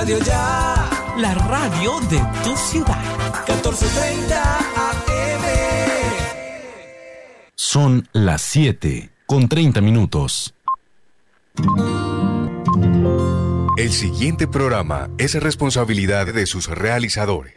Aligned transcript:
Radio 0.00 0.18
Ya. 0.20 0.88
La 1.18 1.34
radio 1.34 2.00
de 2.08 2.18
tu 2.42 2.56
ciudad. 2.56 2.96
1430 3.46 4.58
AM. 4.58 5.42
Son 7.54 8.08
las 8.14 8.40
7 8.40 9.10
con 9.26 9.46
30 9.46 9.82
minutos. 9.82 10.54
El 13.76 13.92
siguiente 13.92 14.48
programa 14.48 15.10
es 15.18 15.34
responsabilidad 15.34 16.32
de 16.32 16.46
sus 16.46 16.68
realizadores. 16.68 17.56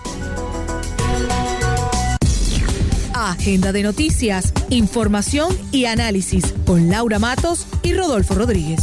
Agenda 3.29 3.71
de 3.71 3.83
noticias, 3.83 4.51
información 4.71 5.55
y 5.71 5.85
análisis 5.85 6.55
con 6.65 6.89
Laura 6.89 7.19
Matos 7.19 7.67
y 7.83 7.93
Rodolfo 7.93 8.33
Rodríguez. 8.33 8.79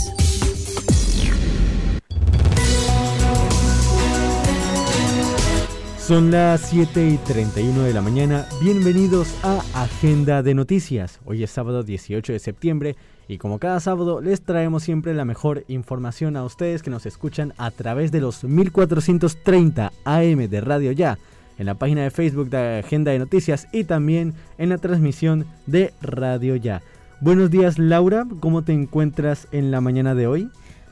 Son 5.99 6.30
las 6.30 6.60
7 6.71 7.09
y 7.09 7.16
31 7.18 7.82
de 7.82 7.93
la 7.93 8.01
mañana. 8.01 8.46
Bienvenidos 8.62 9.35
a 9.43 9.60
Agenda 9.74 10.45
de 10.45 10.55
Noticias. 10.55 11.18
Hoy 11.24 11.43
es 11.43 11.51
sábado 11.51 11.82
18 11.82 12.32
de 12.32 12.38
septiembre 12.38 12.96
y 13.27 13.38
como 13.38 13.59
cada 13.59 13.80
sábado 13.80 14.21
les 14.21 14.43
traemos 14.43 14.84
siempre 14.84 15.15
la 15.15 15.24
mejor 15.24 15.65
información 15.66 16.37
a 16.37 16.45
ustedes 16.45 16.84
que 16.84 16.90
nos 16.90 17.07
escuchan 17.07 17.55
a 17.59 17.73
través 17.73 18.12
de 18.12 18.21
los 18.21 18.45
1430 18.45 19.93
AM 20.05 20.49
de 20.49 20.60
Radio 20.60 20.93
Ya 20.93 21.18
en 21.59 21.66
la 21.66 21.74
página 21.74 22.02
de 22.02 22.10
Facebook 22.10 22.48
de 22.51 22.78
Agenda 22.78 23.12
de 23.12 23.18
Noticias 23.18 23.68
y 23.73 23.84
también 23.84 24.34
en 24.56 24.68
la 24.68 24.78
transmisión 24.78 25.46
de 25.66 25.92
Radio 26.00 26.56
Ya. 26.56 26.82
Buenos 27.20 27.50
días 27.50 27.78
Laura, 27.78 28.26
¿cómo 28.40 28.62
te 28.62 28.73
encuentras 28.73 29.48
en 29.50 29.70
la 29.70 29.80
mañana 29.80 30.15
de 30.15 30.28
hoy? 30.28 30.48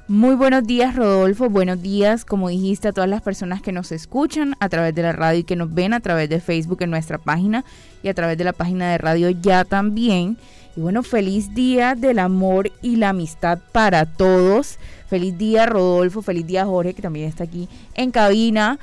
Muy 0.09 0.35
buenos 0.35 0.65
días 0.65 0.95
Rodolfo, 0.97 1.49
buenos 1.49 1.83
días 1.83 2.25
como 2.25 2.49
dijiste 2.49 2.89
a 2.89 2.93
todas 2.93 3.09
las 3.09 3.23
personas 3.23 3.63
que 3.63 3.73
nos 3.73 3.93
escuchan 3.93 4.55
a 4.59 4.69
través 4.69 4.95
de 4.95 5.03
la 5.03 5.13
radio 5.13 5.41
y 5.41 5.45
que 5.45 5.57
nos 5.57 5.73
ven 5.73 5.93
a 5.93 6.01
través 6.01 6.29
de 6.29 6.41
Facebook 6.41 6.83
en 6.83 6.91
nuestra 6.91 7.19
página 7.19 7.65
y 8.03 8.09
a 8.09 8.15
través 8.15 8.37
de 8.37 8.45
la 8.45 8.53
página 8.53 8.91
de 8.91 8.99
radio 8.99 9.31
ya 9.31 9.65
también. 9.65 10.37
Y 10.77 10.81
bueno, 10.81 11.03
feliz 11.03 11.55
día 11.55 11.95
del 11.95 12.19
amor 12.19 12.71
y 12.83 12.97
la 12.97 13.09
amistad 13.09 13.59
para 13.73 14.05
todos. 14.05 14.79
Feliz 15.09 15.39
día 15.39 15.67
Rodolfo, 15.67 16.23
feliz 16.23 16.47
día 16.47 16.67
Jorge 16.67 16.95
que 16.95 17.03
también 17.03 17.29
está 17.29 17.45
aquí 17.45 17.69
en 17.95 18.11
cabina. 18.11 18.79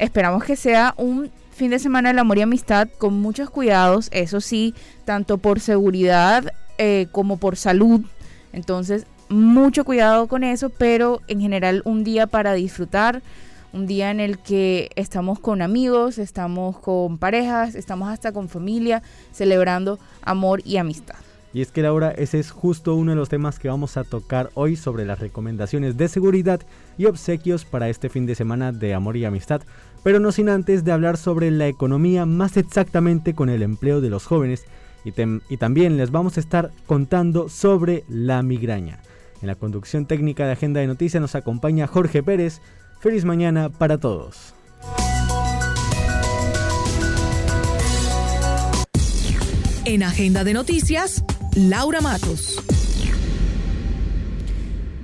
Esperamos 0.00 0.44
que 0.44 0.56
sea 0.56 0.94
un 0.96 1.30
fin 1.50 1.70
de 1.70 1.78
semana 1.78 2.08
del 2.08 2.18
amor 2.18 2.38
y 2.38 2.40
amistad 2.40 2.88
con 2.96 3.20
muchos 3.20 3.50
cuidados, 3.50 4.08
eso 4.12 4.40
sí, 4.40 4.74
tanto 5.04 5.36
por 5.36 5.60
seguridad 5.60 6.54
eh, 6.78 7.08
como 7.12 7.36
por 7.36 7.56
salud. 7.56 8.00
Entonces, 8.54 9.04
mucho 9.28 9.84
cuidado 9.84 10.26
con 10.26 10.42
eso, 10.42 10.70
pero 10.70 11.20
en 11.28 11.42
general 11.42 11.82
un 11.84 12.02
día 12.02 12.26
para 12.26 12.54
disfrutar, 12.54 13.20
un 13.74 13.86
día 13.86 14.10
en 14.10 14.20
el 14.20 14.38
que 14.38 14.88
estamos 14.96 15.38
con 15.38 15.60
amigos, 15.60 16.16
estamos 16.16 16.78
con 16.78 17.18
parejas, 17.18 17.74
estamos 17.74 18.08
hasta 18.08 18.32
con 18.32 18.48
familia, 18.48 19.02
celebrando 19.32 19.98
amor 20.22 20.62
y 20.64 20.78
amistad. 20.78 21.16
Y 21.52 21.62
es 21.62 21.72
que 21.72 21.82
Laura, 21.82 22.12
ese 22.12 22.38
es 22.38 22.52
justo 22.52 22.94
uno 22.94 23.10
de 23.10 23.16
los 23.16 23.28
temas 23.28 23.58
que 23.58 23.68
vamos 23.68 23.96
a 23.96 24.04
tocar 24.04 24.50
hoy 24.54 24.76
sobre 24.76 25.04
las 25.04 25.18
recomendaciones 25.18 25.96
de 25.96 26.06
seguridad 26.06 26.60
y 26.96 27.06
obsequios 27.06 27.64
para 27.64 27.88
este 27.88 28.08
fin 28.08 28.24
de 28.24 28.36
semana 28.36 28.70
de 28.70 28.94
amor 28.94 29.16
y 29.16 29.24
amistad, 29.24 29.62
pero 30.02 30.20
no 30.20 30.32
sin 30.32 30.48
antes 30.48 30.84
de 30.84 30.92
hablar 30.92 31.16
sobre 31.16 31.50
la 31.50 31.68
economía 31.68 32.26
más 32.26 32.56
exactamente 32.56 33.34
con 33.34 33.48
el 33.48 33.62
empleo 33.62 34.00
de 34.00 34.10
los 34.10 34.26
jóvenes 34.26 34.64
y, 35.04 35.56
también 35.56 35.96
les 35.96 36.10
vamos 36.10 36.36
a 36.36 36.40
estar 36.40 36.70
contando 36.86 37.48
sobre 37.48 38.04
la 38.08 38.42
migraña. 38.42 39.00
En 39.40 39.46
la 39.46 39.54
conducción 39.54 40.06
técnica 40.06 40.44
de 40.46 40.52
Agenda 40.52 40.80
de 40.80 40.86
Noticias 40.86 41.20
nos 41.20 41.34
acompaña 41.34 41.86
Jorge 41.86 42.22
Pérez. 42.22 42.60
Feliz 43.00 43.24
mañana 43.24 43.70
para 43.70 43.98
todos. 43.98 44.54
En 49.86 50.02
Agenda 50.02 50.44
de 50.44 50.52
Noticias, 50.52 51.24
Laura 51.56 52.02
Matos. 52.02 52.62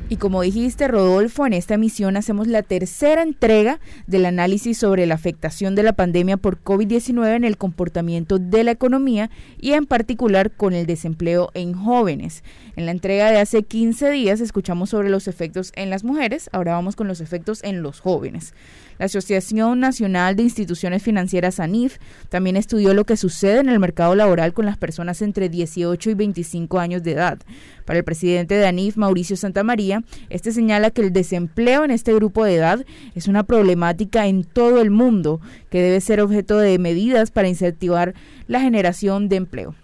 Y 0.09 0.19
como 0.19 0.43
dijiste, 0.43 0.87
Rodolfo, 0.87 1.47
en 1.47 1.53
esta 1.53 1.75
emisión 1.75 2.17
hacemos 2.17 2.47
la 2.47 2.63
tercera 2.63 3.23
entrega 3.23 3.81
del 4.07 4.27
análisis 4.27 4.79
sobre 4.79 5.05
la 5.05 5.17
afectación 5.17 5.75
de 5.75 5.83
la 5.83 5.95
pandemia 5.95 6.37
por 6.37 6.63
COVID-19 6.63 7.35
en 7.35 7.43
el 7.43 7.57
comportamiento 7.57 8.39
de 8.39 8.63
la 8.63 8.71
economía 8.71 9.31
y 9.61 9.73
en 9.73 9.85
particular 9.85 10.53
con 10.53 10.75
el 10.75 10.87
desempleo 10.87 11.51
en 11.55 11.75
jóvenes. 11.75 12.45
En 12.77 12.87
la 12.87 12.93
entrega 12.93 13.33
de 13.33 13.41
hace 13.41 13.65
15 13.65 14.11
días 14.13 14.41
escuchamos 14.41 14.91
sobre 14.91 15.11
los 15.11 15.27
efectos 15.27 15.73
en 15.75 15.91
las 15.91 16.05
mujeres, 16.05 16.51
ahora 16.53 16.75
vamos 16.75 16.95
con 16.95 17.09
los 17.09 17.21
efectos 17.21 17.65
en 17.65 17.83
los 17.83 17.99
jóvenes. 17.99 18.55
La 18.99 19.07
Asociación 19.07 19.81
Nacional 19.81 20.37
de 20.37 20.45
Instituciones 20.45 21.03
Financieras 21.03 21.61
ANIF 21.61 21.99
también 22.31 22.57
estudió 22.57 22.95
lo 22.95 23.05
que 23.05 23.17
sucede 23.17 23.61
en 23.61 23.69
el 23.69 23.79
mercado 23.79 24.15
laboral 24.15 24.55
con 24.55 24.65
las 24.65 24.79
personas 24.79 25.21
entre 25.21 25.49
18 25.49 26.11
y 26.11 26.15
25 26.15 26.79
años 26.79 27.03
de 27.03 27.13
edad. 27.13 27.39
Para 27.85 27.99
el 27.99 28.05
presidente 28.05 28.55
de 28.55 28.67
ANIF, 28.67 28.97
Mauricio 28.97 29.37
Santamaría, 29.37 30.03
este 30.31 30.51
señala 30.51 30.91
que 30.91 31.03
el 31.03 31.13
desempleo 31.13 31.85
en 31.85 31.91
este 31.91 32.15
grupo 32.15 32.45
de 32.45 32.55
edad 32.55 32.87
es 33.15 33.29
una 33.29 33.43
problemática 33.45 34.27
en 34.27 34.45
todo 34.45 34.81
el 34.81 34.91
mundo 34.91 35.41
que 35.71 35.83
debe 35.83 36.01
ser 36.01 36.21
objeto 36.21 36.59
de 36.59 36.79
medidas 36.79 37.31
para 37.31 37.49
incentivar 37.49 38.15
la 38.47 38.61
generación 38.61 39.29
de 39.29 39.37
empleo. 39.37 39.75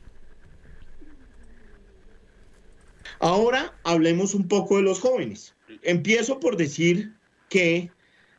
Ahora 3.21 3.73
hablemos 3.85 4.35
un 4.35 4.49
poco 4.49 4.79
de 4.79 4.83
los 4.83 4.99
jóvenes. 4.99 5.55
Empiezo 5.83 6.41
por 6.41 6.57
decir 6.57 7.13
que 7.49 7.91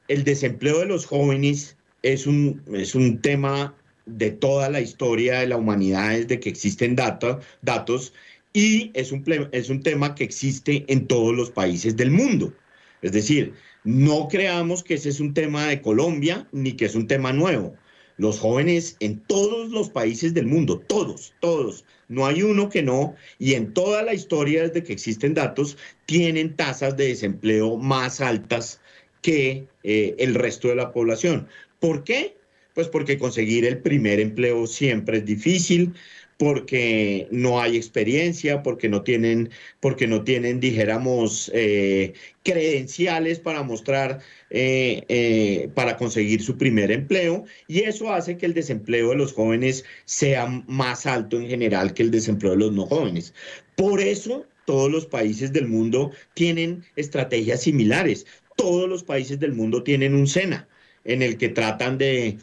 el 0.07 0.23
desempleo 0.23 0.79
de 0.79 0.85
los 0.85 1.05
jóvenes 1.05 1.77
es 2.01 2.27
un, 2.27 2.61
es 2.73 2.95
un 2.95 3.21
tema 3.21 3.75
de 4.05 4.31
toda 4.31 4.69
la 4.69 4.81
historia 4.81 5.39
de 5.39 5.47
la 5.47 5.57
humanidad 5.57 6.11
desde 6.11 6.39
que 6.39 6.49
existen 6.49 6.95
datos 6.95 8.13
y 8.51 8.91
es 8.93 9.11
un, 9.11 9.23
es 9.51 9.69
un 9.69 9.81
tema 9.81 10.13
que 10.13 10.23
existe 10.23 10.85
en 10.87 11.07
todos 11.07 11.33
los 11.33 11.49
países 11.51 11.95
del 11.95 12.11
mundo. 12.11 12.53
Es 13.01 13.13
decir, 13.13 13.53
no 13.83 14.27
creamos 14.27 14.83
que 14.83 14.95
ese 14.95 15.09
es 15.09 15.19
un 15.19 15.33
tema 15.33 15.67
de 15.67 15.81
Colombia 15.81 16.47
ni 16.51 16.73
que 16.73 16.85
es 16.85 16.95
un 16.95 17.07
tema 17.07 17.33
nuevo. 17.33 17.75
Los 18.17 18.39
jóvenes 18.39 18.95
en 18.99 19.21
todos 19.21 19.69
los 19.71 19.89
países 19.89 20.33
del 20.33 20.45
mundo, 20.45 20.79
todos, 20.79 21.33
todos, 21.39 21.83
no 22.09 22.27
hay 22.27 22.43
uno 22.43 22.69
que 22.69 22.83
no, 22.83 23.15
y 23.39 23.55
en 23.55 23.73
toda 23.73 24.03
la 24.03 24.13
historia 24.13 24.61
desde 24.61 24.83
que 24.83 24.93
existen 24.93 25.33
datos, 25.33 25.77
tienen 26.05 26.55
tasas 26.55 26.95
de 26.95 27.07
desempleo 27.07 27.77
más 27.77 28.21
altas 28.21 28.81
que 29.23 29.65
eh, 29.83 30.15
el 30.19 30.35
resto 30.35 30.67
de 30.67 30.75
la 30.75 30.91
población. 30.91 31.47
¿Por 31.79 32.03
qué? 32.03 32.35
Pues 32.75 32.87
porque 32.87 33.17
conseguir 33.17 33.65
el 33.65 33.79
primer 33.79 34.19
empleo 34.19 34.67
siempre 34.67 35.17
es 35.17 35.25
difícil, 35.25 35.93
porque 36.37 37.27
no 37.31 37.61
hay 37.61 37.77
experiencia, 37.77 38.63
porque 38.63 38.89
no 38.89 39.03
tienen, 39.03 39.49
porque 39.79 40.07
no 40.07 40.23
tienen 40.23 40.59
dijéramos, 40.59 41.49
eh, 41.53 42.13
credenciales 42.43 43.39
para 43.39 43.63
mostrar, 43.63 44.19
eh, 44.49 45.69
para 45.75 45.95
conseguir 45.95 46.41
su 46.41 46.57
primer 46.57 46.91
empleo, 46.91 47.45
y 47.67 47.81
eso 47.81 48.11
hace 48.11 48.37
que 48.37 48.47
el 48.47 48.53
desempleo 48.53 49.11
de 49.11 49.15
los 49.15 49.33
jóvenes 49.33 49.85
sea 50.05 50.47
más 50.67 51.05
alto 51.05 51.39
en 51.39 51.47
general 51.47 51.93
que 51.93 52.03
el 52.03 52.11
desempleo 52.11 52.53
de 52.53 52.57
los 52.57 52.73
no 52.73 52.87
jóvenes. 52.87 53.33
Por 53.75 54.01
eso 54.01 54.45
todos 54.65 54.91
los 54.91 55.05
países 55.05 55.51
del 55.53 55.67
mundo 55.67 56.11
tienen 56.33 56.83
estrategias 56.95 57.61
similares 57.61 58.25
todos 58.63 58.87
los 58.87 59.03
países 59.03 59.41
del 59.41 59.51
mundo 59.51 59.83
tienen 59.83 60.15
un 60.15 60.25
SENA 60.25 60.69
en 61.03 61.21
el 61.21 61.37
que 61.37 61.49
tratan 61.49 61.97
de, 61.97 62.37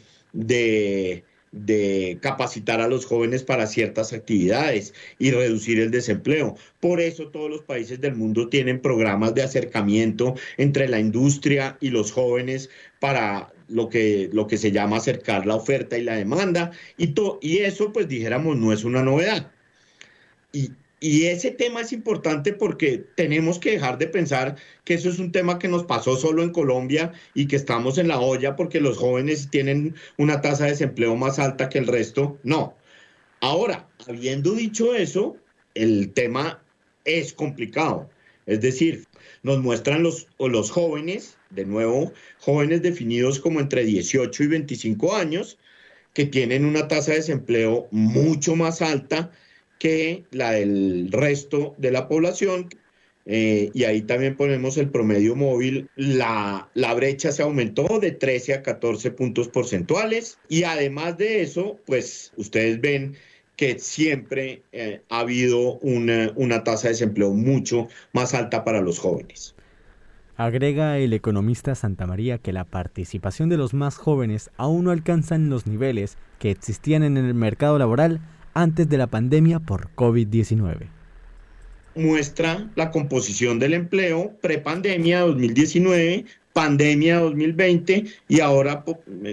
capacitar 2.21 2.79
a 2.79 2.87
los 2.87 3.07
jóvenes 3.07 3.41
para 3.41 3.65
ciertas 3.65 4.13
actividades 4.13 4.93
y 5.17 5.31
reducir 5.31 5.79
el 5.79 5.89
desempleo. 5.89 6.57
Por 6.79 7.01
eso 7.01 7.29
todos 7.29 7.49
los 7.49 7.63
países 7.63 7.99
del 7.99 8.13
mundo 8.13 8.49
tienen 8.49 8.83
programas 8.83 9.33
de 9.33 9.41
acercamiento 9.41 10.35
entre 10.57 10.87
la 10.87 10.99
industria 10.99 11.79
y 11.81 11.89
los 11.89 12.11
jóvenes 12.11 12.69
para 12.99 13.51
lo 13.67 13.89
que, 13.89 14.29
lo 14.31 14.45
que 14.45 14.59
se 14.59 14.71
llama 14.71 14.97
acercar 14.97 15.47
la 15.47 15.55
oferta 15.55 15.97
y 15.97 16.03
la 16.03 16.17
demanda. 16.17 16.69
Y, 16.99 17.15
y 17.41 17.57
eso, 17.57 17.91
pues 17.91 18.07
dijéramos, 18.07 18.57
no 18.57 18.71
es 18.71 18.83
una 18.83 19.01
novedad. 19.01 19.49
Y 20.53 20.69
y 21.03 21.25
ese 21.25 21.49
tema 21.49 21.81
es 21.81 21.93
importante 21.93 22.53
porque 22.53 23.03
tenemos 23.15 23.57
que 23.57 23.71
dejar 23.71 23.97
de 23.97 24.05
pensar 24.05 24.55
que 24.85 24.93
eso 24.93 25.09
es 25.09 25.17
un 25.17 25.31
tema 25.31 25.57
que 25.57 25.67
nos 25.67 25.83
pasó 25.83 26.15
solo 26.15 26.43
en 26.43 26.51
Colombia 26.51 27.11
y 27.33 27.47
que 27.47 27.55
estamos 27.55 27.97
en 27.97 28.07
la 28.07 28.19
olla 28.19 28.55
porque 28.55 28.79
los 28.79 28.99
jóvenes 28.99 29.49
tienen 29.49 29.95
una 30.19 30.41
tasa 30.41 30.65
de 30.65 30.71
desempleo 30.71 31.15
más 31.15 31.39
alta 31.39 31.69
que 31.69 31.79
el 31.79 31.87
resto. 31.87 32.37
No. 32.43 32.75
Ahora, 33.39 33.89
habiendo 34.07 34.51
dicho 34.53 34.93
eso, 34.93 35.37
el 35.73 36.13
tema 36.13 36.61
es 37.03 37.33
complicado. 37.33 38.07
Es 38.45 38.61
decir, 38.61 39.07
nos 39.41 39.57
muestran 39.57 40.03
los, 40.03 40.27
los 40.37 40.69
jóvenes, 40.69 41.35
de 41.49 41.65
nuevo, 41.65 42.13
jóvenes 42.37 42.83
definidos 42.83 43.39
como 43.39 43.59
entre 43.59 43.85
18 43.85 44.43
y 44.43 44.47
25 44.47 45.15
años, 45.15 45.57
que 46.13 46.25
tienen 46.25 46.63
una 46.63 46.87
tasa 46.87 47.09
de 47.09 47.17
desempleo 47.17 47.87
mucho 47.89 48.55
más 48.55 48.83
alta 48.83 49.31
que 49.81 50.25
la 50.29 50.51
del 50.51 51.09
resto 51.11 51.73
de 51.79 51.89
la 51.89 52.07
población. 52.07 52.69
Eh, 53.25 53.71
y 53.73 53.83
ahí 53.85 54.03
también 54.03 54.37
ponemos 54.37 54.77
el 54.77 54.91
promedio 54.91 55.35
móvil. 55.35 55.89
La, 55.95 56.69
la, 56.75 56.93
brecha 56.93 57.31
se 57.31 57.41
aumentó 57.41 57.99
de 57.99 58.11
13 58.11 58.53
a 58.53 58.61
14 58.61 59.09
puntos 59.09 59.47
porcentuales. 59.47 60.37
Y 60.47 60.65
además 60.65 61.17
de 61.17 61.41
eso, 61.41 61.79
pues 61.87 62.31
ustedes 62.37 62.79
ven 62.79 63.15
que 63.55 63.79
siempre 63.79 64.61
eh, 64.71 65.01
ha 65.09 65.21
habido 65.21 65.79
una, 65.79 66.31
una 66.35 66.63
tasa 66.63 66.83
de 66.83 66.93
desempleo 66.93 67.33
mucho 67.33 67.87
más 68.13 68.35
alta 68.35 68.63
para 68.63 68.81
los 68.81 68.99
jóvenes. 68.99 69.55
Agrega 70.37 70.99
el 70.99 71.13
economista 71.13 71.73
Santa 71.73 72.05
María 72.05 72.37
que 72.37 72.53
la 72.53 72.65
participación 72.65 73.49
de 73.49 73.57
los 73.57 73.73
más 73.73 73.97
jóvenes 73.97 74.51
aún 74.57 74.85
no 74.85 74.91
alcanzan 74.91 75.49
los 75.49 75.65
niveles 75.65 76.19
que 76.37 76.51
existían 76.51 77.01
en 77.01 77.17
el 77.17 77.33
mercado 77.33 77.79
laboral 77.79 78.21
antes 78.53 78.89
de 78.89 78.97
la 78.97 79.07
pandemia 79.07 79.59
por 79.59 79.89
COVID-19. 79.95 80.87
Muestra 81.95 82.69
la 82.75 82.89
composición 82.91 83.59
del 83.59 83.73
empleo 83.73 84.33
prepandemia 84.41 85.21
2019, 85.21 86.25
pandemia 86.53 87.19
2020 87.19 88.05
y 88.27 88.39
ahora 88.39 88.83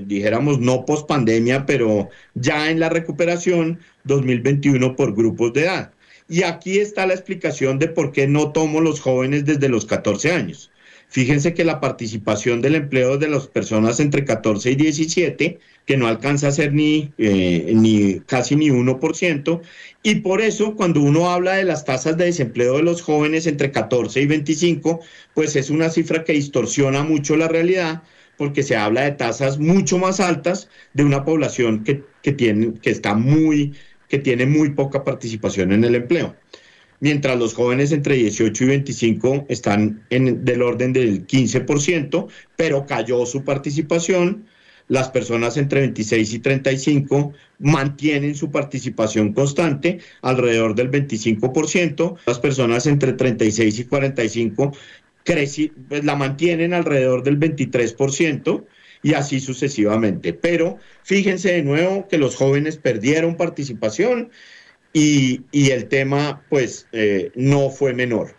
dijéramos 0.07 0.59
no 0.59 0.85
pospandemia, 0.85 1.67
pero 1.67 2.09
ya 2.35 2.71
en 2.71 2.81
la 2.81 2.89
recuperación 2.89 3.79
2021 4.05 4.97
por 4.97 5.15
grupos 5.15 5.53
de 5.53 5.63
edad. 5.63 5.93
Y 6.29 6.43
aquí 6.43 6.79
está 6.79 7.07
la 7.07 7.15
explicación 7.15 7.79
de 7.79 7.89
por 7.89 8.13
qué 8.13 8.27
no 8.27 8.53
tomo 8.53 8.81
los 8.81 9.01
jóvenes 9.01 9.45
desde 9.45 9.69
los 9.69 9.87
14 9.87 10.33
años. 10.33 10.71
Fíjense 11.11 11.55
que 11.55 11.65
la 11.65 11.81
participación 11.81 12.61
del 12.61 12.75
empleo 12.75 13.17
de 13.17 13.29
las 13.29 13.47
personas 13.47 13.99
entre 13.99 14.27
14 14.27 14.73
y 14.73 14.75
17, 14.75 15.59
que 15.87 15.97
no 15.97 16.07
alcanza 16.07 16.49
a 16.49 16.53
ser 16.53 16.75
ni, 16.75 17.11
eh, 17.17 17.73
ni 17.75 18.21
casi 18.21 18.57
ni 18.57 18.69
1%, 18.69 19.63
y 20.03 20.17
por 20.17 20.43
eso 20.43 20.77
cuando 20.77 21.01
uno 21.01 21.31
habla 21.31 21.55
de 21.55 21.65
las 21.65 21.87
tasas 21.87 22.19
de 22.19 22.27
desempleo 22.27 22.77
de 22.77 22.83
los 22.83 23.01
jóvenes 23.01 23.47
entre 23.47 23.73
14 23.73 24.21
y 24.21 24.27
25, 24.27 25.01
pues 25.33 25.57
es 25.57 25.71
una 25.71 25.89
cifra 25.89 26.25
que 26.25 26.35
distorsiona 26.35 27.03
mucho 27.03 27.37
la 27.37 27.49
realidad, 27.49 28.03
porque 28.37 28.63
se 28.63 28.77
habla 28.77 29.03
de 29.03 29.13
tasas 29.13 29.59
mucho 29.59 29.97
más 29.97 30.21
altas 30.21 30.69
de 30.93 31.05
una 31.05 31.25
población 31.25 31.85
que, 31.85 32.03
que, 32.23 32.33
tiene, 32.33 32.75
que 32.83 32.91
está 32.91 33.15
muy, 33.15 33.73
que 34.09 34.19
tiene 34.19 34.45
muy 34.45 34.71
poca 34.71 35.05
participación 35.05 35.73
en 35.73 35.85
el 35.85 35.95
empleo 35.95 36.37
mientras 37.01 37.39
los 37.39 37.55
jóvenes 37.55 37.93
entre 37.93 38.17
18 38.17 38.65
y 38.65 38.67
25 38.67 39.47
están 39.49 40.05
en, 40.11 40.45
del 40.45 40.63
orden 40.63 40.93
del 40.93 41.27
15%, 41.27 42.29
pero 42.57 42.87
cayó 42.87 43.25
su 43.27 43.45
participación. 43.45 44.47
Las 44.89 45.11
personas 45.11 45.59
entre 45.59 45.81
26 45.81 46.33
y 46.33 46.39
35 46.39 47.35
mantienen 47.59 48.35
su 48.35 48.51
participación 48.51 49.35
constante 49.35 49.99
alrededor 50.23 50.75
del 50.75 50.91
25%. 50.91 52.17
Las 52.27 52.39
personas 52.39 52.87
entre 52.87 53.13
36 53.13 53.81
y 53.81 53.85
45 53.85 54.73
pues 55.89 56.05
la 56.05 56.17
mantienen 56.17 56.73
alrededor 56.73 57.23
del 57.23 57.39
23% 57.39 58.65
y 59.03 59.15
así 59.15 59.41
sucesivamente. 59.41 60.33
Pero 60.33 60.79
fíjense 61.03 61.53
de 61.53 61.63
nuevo 61.63 62.09
que 62.09 62.19
los 62.19 62.35
jóvenes 62.37 62.77
perdieron 62.77 63.37
participación 63.37 64.31
y, 64.93 65.45
el 65.53 65.89
tema 65.89 66.43
pues 66.49 66.87
eh, 66.93 67.31
no 67.35 67.71
fue 67.71 67.95
menor. 67.95 68.35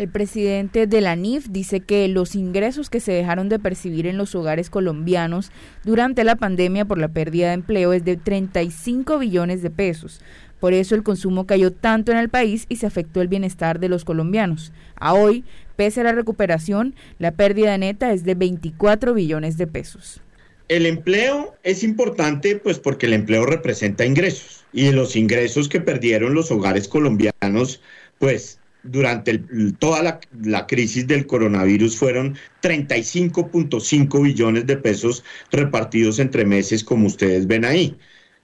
El 0.00 0.08
presidente 0.08 0.86
de 0.86 1.02
la 1.02 1.14
NIF 1.14 1.48
dice 1.50 1.80
que 1.80 2.08
los 2.08 2.34
ingresos 2.34 2.88
que 2.88 3.00
se 3.00 3.12
dejaron 3.12 3.50
de 3.50 3.58
percibir 3.58 4.06
en 4.06 4.16
los 4.16 4.34
hogares 4.34 4.70
colombianos 4.70 5.52
durante 5.84 6.24
la 6.24 6.36
pandemia 6.36 6.86
por 6.86 6.96
la 6.96 7.08
pérdida 7.08 7.48
de 7.48 7.54
empleo 7.54 7.92
es 7.92 8.02
de 8.02 8.16
35 8.16 9.18
billones 9.18 9.60
de 9.60 9.68
pesos. 9.68 10.22
Por 10.58 10.72
eso 10.72 10.94
el 10.94 11.02
consumo 11.02 11.46
cayó 11.46 11.70
tanto 11.70 12.12
en 12.12 12.18
el 12.18 12.30
país 12.30 12.64
y 12.70 12.76
se 12.76 12.86
afectó 12.86 13.20
el 13.20 13.28
bienestar 13.28 13.78
de 13.78 13.90
los 13.90 14.06
colombianos. 14.06 14.72
A 14.96 15.12
hoy, 15.12 15.44
pese 15.76 16.00
a 16.00 16.04
la 16.04 16.12
recuperación, 16.12 16.94
la 17.18 17.32
pérdida 17.32 17.76
neta 17.76 18.12
es 18.12 18.24
de 18.24 18.34
24 18.34 19.12
billones 19.12 19.58
de 19.58 19.66
pesos. 19.66 20.22
El 20.70 20.86
empleo 20.86 21.56
es 21.64 21.82
importante 21.82 22.54
pues 22.54 22.78
porque 22.78 23.06
el 23.06 23.14
empleo 23.14 23.44
representa 23.44 24.06
ingresos 24.06 24.64
y 24.72 24.92
los 24.92 25.16
ingresos 25.16 25.68
que 25.68 25.80
perdieron 25.80 26.32
los 26.32 26.52
hogares 26.52 26.86
colombianos, 26.86 27.80
pues 28.20 28.60
durante 28.84 29.42
toda 29.80 30.00
la, 30.00 30.20
la, 30.44 30.68
crisis 30.68 31.08
del 31.08 31.26
coronavirus 31.26 31.96
fueron 31.96 32.36
35.5 32.62 34.22
billones 34.22 34.64
de 34.64 34.76
pesos 34.76 35.24
repartidos 35.50 36.20
entre 36.20 36.44
meses, 36.44 36.84
como 36.84 37.08
ustedes 37.08 37.48
ven 37.48 37.64
ahí. 37.64 37.96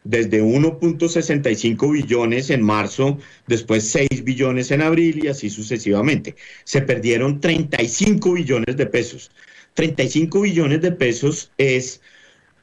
Desde 0.03 0.43
1.65 0.43 1.93
billones 1.93 2.51
en 2.51 2.61
marzo, 2.61 3.19
después 3.47 3.85
6 3.85 4.25
billones 4.25 4.73
en 4.73 4.83
abril 4.83 5.25
y 5.25 5.29
así 5.29 5.49
sucesivamente. 5.49 6.35
Se 6.65 6.83
perdieron 6.83 7.39
35 7.39 8.33
billones 8.33 8.77
de 8.77 8.87
pesos. 8.87 9.31
35 9.75 10.41
billones 10.41 10.81
de 10.81 10.91
pesos 10.91 11.53
es 11.59 12.01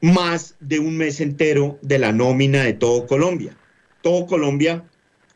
más 0.04 0.54
de 0.60 0.80
un 0.80 0.98
mes 0.98 1.18
entero 1.22 1.78
de 1.80 1.98
la 1.98 2.12
nómina 2.12 2.62
de 2.62 2.74
todo 2.74 3.06
Colombia. 3.06 3.56
Todo 4.02 4.26
Colombia 4.26 4.84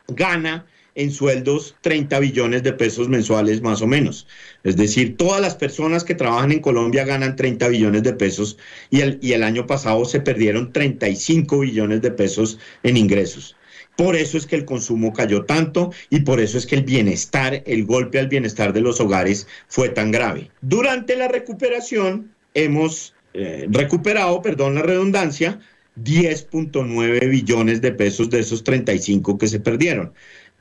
gana 0.07 0.67
en 0.93 1.09
sueldos 1.09 1.75
30 1.81 2.19
billones 2.19 2.61
de 2.61 2.73
pesos 2.73 3.09
mensuales 3.09 3.63
más 3.63 3.81
o 3.81 3.87
menos. 3.87 4.27
Es 4.63 4.77
decir, 4.77 5.17
todas 5.17 5.41
las 5.41 5.55
personas 5.55 6.03
que 6.03 6.13
trabajan 6.13 6.51
en 6.51 6.59
Colombia 6.59 7.03
ganan 7.03 7.35
30 7.35 7.67
billones 7.67 8.03
de 8.03 8.13
pesos 8.13 8.59
y 8.91 9.01
el, 9.01 9.17
y 9.23 9.31
el 9.31 9.41
año 9.41 9.65
pasado 9.65 10.05
se 10.05 10.19
perdieron 10.19 10.71
35 10.71 11.61
billones 11.61 12.03
de 12.03 12.11
pesos 12.11 12.59
en 12.83 12.95
ingresos. 12.95 13.55
Por 13.95 14.15
eso 14.15 14.37
es 14.37 14.45
que 14.45 14.55
el 14.55 14.65
consumo 14.65 15.13
cayó 15.13 15.45
tanto 15.45 15.91
y 16.11 16.19
por 16.19 16.39
eso 16.39 16.59
es 16.59 16.67
que 16.67 16.75
el 16.75 16.83
bienestar, 16.83 17.63
el 17.65 17.85
golpe 17.85 18.19
al 18.19 18.27
bienestar 18.27 18.71
de 18.71 18.81
los 18.81 18.99
hogares 18.99 19.47
fue 19.67 19.89
tan 19.89 20.11
grave. 20.11 20.51
Durante 20.61 21.15
la 21.15 21.27
recuperación 21.27 22.35
hemos 22.53 23.15
eh, 23.33 23.67
recuperado, 23.69 24.41
perdón 24.41 24.75
la 24.75 24.81
redundancia, 24.81 25.59
10.9 26.03 27.29
billones 27.29 27.81
de 27.81 27.91
pesos 27.91 28.29
de 28.29 28.39
esos 28.39 28.63
35 28.63 29.37
que 29.37 29.47
se 29.47 29.59
perdieron. 29.59 30.13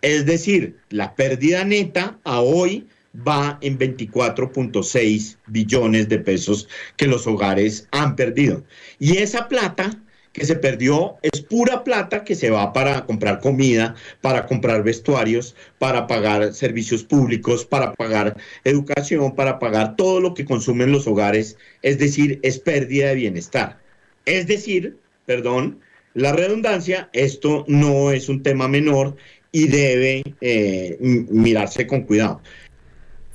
Es 0.03 0.27
decir, 0.27 0.77
la 0.91 1.15
pérdida 1.15 1.65
neta 1.65 2.19
a 2.25 2.41
hoy 2.41 2.87
va 3.27 3.59
en 3.63 3.79
24.6 3.79 5.39
billones 5.47 6.09
de 6.09 6.19
pesos 6.19 6.69
que 6.97 7.07
los 7.07 7.27
hogares 7.27 7.89
han 7.91 8.17
perdido. 8.17 8.65
Y 8.99 9.19
esa 9.19 9.49
plata 9.49 10.03
que 10.39 10.47
se 10.47 10.57
perdió 10.57 11.17
es 11.23 11.41
pura 11.43 11.85
plata 11.85 12.25
que 12.25 12.35
se 12.35 12.51
va 12.51 12.73
para 12.73 13.05
comprar 13.07 13.41
comida, 13.41 13.95
para 14.21 14.47
comprar 14.47 14.83
vestuarios, 14.83 15.55
para 15.79 16.07
pagar 16.07 16.55
servicios 16.55 17.05
públicos, 17.05 17.65
para 17.65 17.93
pagar 17.95 18.37
educación, 18.65 19.35
para 19.35 19.59
pagar 19.59 19.97
todo 19.97 20.21
lo 20.21 20.35
que 20.35 20.45
consumen 20.45 20.93
los 20.93 21.07
hogares, 21.07 21.57
es 21.83 21.99
decir, 21.99 22.39
es 22.43 22.59
pérdida 22.59 23.09
de 23.09 23.15
bienestar. 23.17 23.79
Es 24.25 24.47
decir, 24.47 24.97
perdón, 25.27 25.81
la 26.15 26.33
redundancia, 26.33 27.09
esto 27.13 27.65
no 27.69 28.13
es 28.13 28.29
un 28.29 28.43
tema 28.43 28.69
menor 28.69 29.17
y 29.53 29.69
debe 29.69 30.23
eh, 30.41 30.97
mirarse 31.01 31.87
con 31.87 32.03
cuidado. 32.03 32.41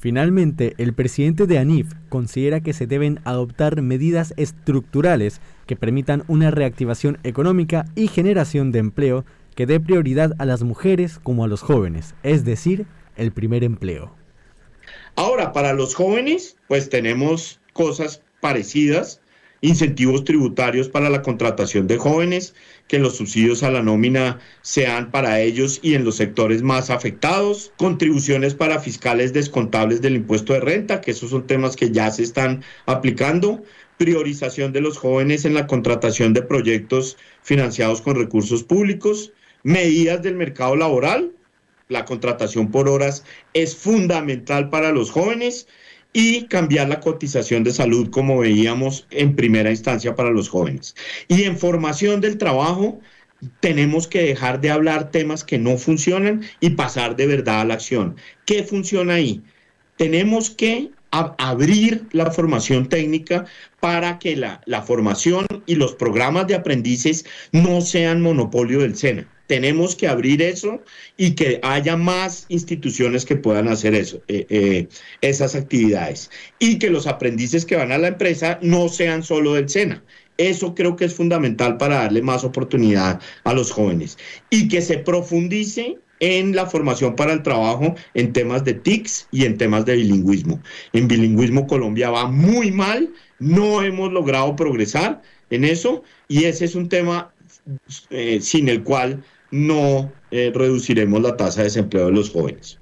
Finalmente, 0.04 0.74
el 0.80 0.92
presidente 0.92 1.48
de 1.48 1.60
ANIF 1.60 1.94
considera 2.10 2.60
que 2.60 2.74
se 2.74 2.88
deben 2.88 3.22
adoptar 3.24 3.82
medidas 3.82 4.34
estructurales 4.36 5.40
que 5.66 5.78
permitan 5.78 6.26
una 6.28 6.52
reactivación 6.52 7.20
económica 7.24 7.86
y 7.96 8.10
generación 8.10 8.74
de 8.74 8.80
empleo 8.80 9.24
que 9.56 9.66
dé 9.66 9.80
prioridad 9.80 10.34
a 10.40 10.46
las 10.46 10.62
mujeres 10.62 11.20
como 11.24 11.46
a 11.46 11.48
los 11.48 11.62
jóvenes, 11.62 12.16
es 12.22 12.44
decir, 12.44 12.86
el 13.16 13.32
primer 13.32 13.64
empleo. 13.64 14.14
Ahora, 15.16 15.54
para 15.54 15.72
los 15.72 15.96
jóvenes, 15.96 16.58
pues 16.68 16.90
tenemos 16.90 17.62
cosas 17.72 18.22
parecidas, 18.42 19.22
incentivos 19.62 20.26
tributarios 20.26 20.90
para 20.90 21.10
la 21.10 21.22
contratación 21.22 21.88
de 21.88 21.98
jóvenes, 21.98 22.56
que 22.88 23.00
los 23.00 23.18
subsidios 23.18 23.64
a 23.64 23.72
la 23.72 23.82
nómina 23.82 24.40
sean 24.62 25.10
para 25.10 25.40
ellos 25.42 25.80
y 25.82 25.96
en 25.96 26.04
los 26.04 26.16
sectores 26.16 26.62
más 26.62 26.90
afectados, 26.90 27.72
contribuciones 27.78 28.54
para 28.54 28.80
fiscales 28.80 29.34
descontables 29.34 30.02
del 30.02 30.16
impuesto 30.16 30.54
de 30.54 30.60
renta, 30.60 31.02
que 31.02 31.12
esos 31.12 31.32
son 31.32 31.48
temas 31.48 31.76
que 31.76 31.92
ya 31.92 32.12
se 32.12 32.24
están 32.24 32.64
aplicando, 32.86 33.64
priorización 33.98 34.74
de 34.74 34.82
los 34.82 34.98
jóvenes 34.98 35.46
en 35.46 35.54
la 35.54 35.68
contratación 35.68 36.34
de 36.34 36.42
proyectos 36.42 37.18
financiados 37.42 38.02
con 38.02 38.16
recursos 38.16 38.64
públicos, 38.64 39.32
medidas 39.64 40.22
del 40.22 40.36
mercado 40.36 40.76
laboral, 40.76 41.32
la 41.90 42.06
contratación 42.06 42.72
por 42.72 42.90
horas 42.90 43.24
es 43.54 43.76
fundamental 43.76 44.70
para 44.70 44.92
los 44.92 45.12
jóvenes 45.12 45.68
y 46.14 46.44
cambiar 46.46 46.88
la 46.88 47.00
cotización 47.00 47.64
de 47.64 47.74
salud 47.74 48.10
como 48.12 48.40
veíamos 48.40 49.08
en 49.10 49.36
primera 49.36 49.72
instancia 49.72 50.16
para 50.16 50.30
los 50.30 50.48
jóvenes. 50.48 50.96
Y 51.28 51.44
en 51.44 51.58
formación 51.58 52.22
del 52.22 52.38
trabajo 52.38 53.02
tenemos 53.60 54.08
que 54.08 54.22
dejar 54.22 54.62
de 54.62 54.70
hablar 54.70 55.12
temas 55.12 55.44
que 55.44 55.58
no 55.58 55.78
funcionan 55.78 56.44
y 56.60 56.72
pasar 56.72 57.16
de 57.16 57.28
verdad 57.28 57.62
a 57.62 57.66
la 57.66 57.74
acción. 57.74 58.16
¿Qué 58.46 58.64
funciona 58.64 59.16
ahí? 59.16 59.44
Tenemos 59.98 60.50
que 60.50 60.92
abrir 61.12 62.08
la 62.12 62.32
formación 62.32 62.90
técnica 62.90 63.46
para 63.80 64.18
que 64.18 64.36
la, 64.36 64.62
la, 64.66 64.82
formación 64.82 65.46
y 65.68 65.76
los 65.76 65.94
programas 65.94 66.48
de 66.48 66.56
aprendices 66.56 67.26
no 67.52 67.82
sean 67.82 68.22
monopolio 68.22 68.80
del 68.80 68.96
SENA. 68.96 69.28
Tenemos 69.48 69.96
que 69.96 70.08
abrir 70.08 70.42
eso 70.42 70.82
y 71.18 71.36
que 71.36 71.60
haya 71.64 71.98
más 71.98 72.46
instituciones 72.50 73.26
que 73.26 73.36
puedan 73.36 73.68
hacer 73.68 73.94
eso, 73.94 74.22
eh, 74.28 74.46
eh, 74.50 74.88
esas 75.22 75.56
actividades. 75.56 76.30
Y 76.60 76.80
que 76.80 76.90
los 76.90 77.08
aprendices 77.08 77.66
que 77.66 77.76
van 77.76 77.92
a 77.92 77.98
la 77.98 78.08
empresa 78.08 78.60
no 78.62 78.90
sean 78.90 79.24
solo 79.24 79.54
del 79.54 79.70
SENA. 79.70 80.04
Eso 80.38 80.74
creo 80.74 80.96
que 80.96 81.06
es 81.06 81.14
fundamental 81.14 81.78
para 81.78 81.98
darle 81.98 82.22
más 82.22 82.44
oportunidad 82.44 83.22
a 83.44 83.54
los 83.54 83.72
jóvenes. 83.72 84.18
Y 84.50 84.68
que 84.68 84.82
se 84.82 84.98
profundice 84.98 85.98
en 86.24 86.56
la 86.56 86.66
formación 86.66 87.18
para 87.18 87.34
el 87.34 87.44
trabajo 87.44 87.96
en 88.14 88.32
temas 88.32 88.64
de 88.64 88.76
TICS 88.76 89.28
y 89.32 89.44
en 89.44 89.58
temas 89.58 89.86
de 89.86 89.98
bilingüismo. 89.98 90.62
En 90.94 91.10
bilingüismo 91.10 91.68
Colombia 91.68 92.10
va 92.12 92.28
muy 92.28 92.72
mal, 92.72 93.12
no 93.40 93.84
hemos 93.84 94.14
logrado 94.14 94.56
progresar 94.56 95.22
en 95.50 95.66
eso 95.66 96.04
y 96.30 96.46
ese 96.46 96.64
es 96.64 96.76
un 96.76 96.88
tema 96.88 97.34
eh, 98.10 98.40
sin 98.42 98.70
el 98.70 98.84
cual 98.84 99.22
no 99.54 100.12
eh, 100.32 100.52
reduciremos 100.54 101.22
la 101.22 101.38
tasa 101.38 101.62
de 101.62 101.66
desempleo 101.66 102.08
de 102.08 102.12
los 102.12 102.32
jóvenes. 102.32 102.80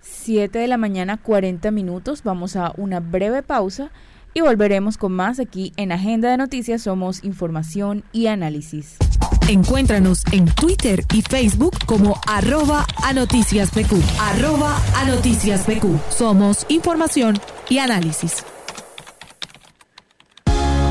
7 0.00 0.58
de 0.58 0.66
la 0.66 0.76
mañana 0.76 1.18
40 1.18 1.70
minutos, 1.70 2.24
vamos 2.24 2.56
a 2.56 2.72
una 2.76 2.98
breve 2.98 3.44
pausa 3.44 3.92
y 4.34 4.40
volveremos 4.40 4.98
con 4.98 5.12
más 5.12 5.38
aquí 5.38 5.72
en 5.76 5.92
Agenda 5.92 6.30
de 6.30 6.36
Noticias 6.36 6.82
Somos 6.82 7.22
Información 7.22 8.02
y 8.12 8.26
Análisis. 8.26 8.96
Encuéntranos 9.48 10.24
en 10.32 10.46
Twitter 10.46 11.04
y 11.14 11.22
Facebook 11.22 11.76
como 11.86 12.20
arroba 12.26 12.84
a 13.04 13.12
noticias 13.12 13.70
PQ. 13.70 13.94
Arroba 14.20 14.76
a 14.96 15.04
noticias 15.04 15.64
PQ. 15.64 15.86
Somos 16.10 16.66
información 16.68 17.38
y 17.70 17.78
análisis. 17.78 18.44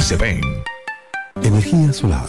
se 0.00 0.16
ven. 0.16 0.40
Energía 1.42 1.92
Solar, 1.92 2.28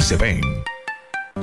se 0.00 0.16
ven. 0.16 0.57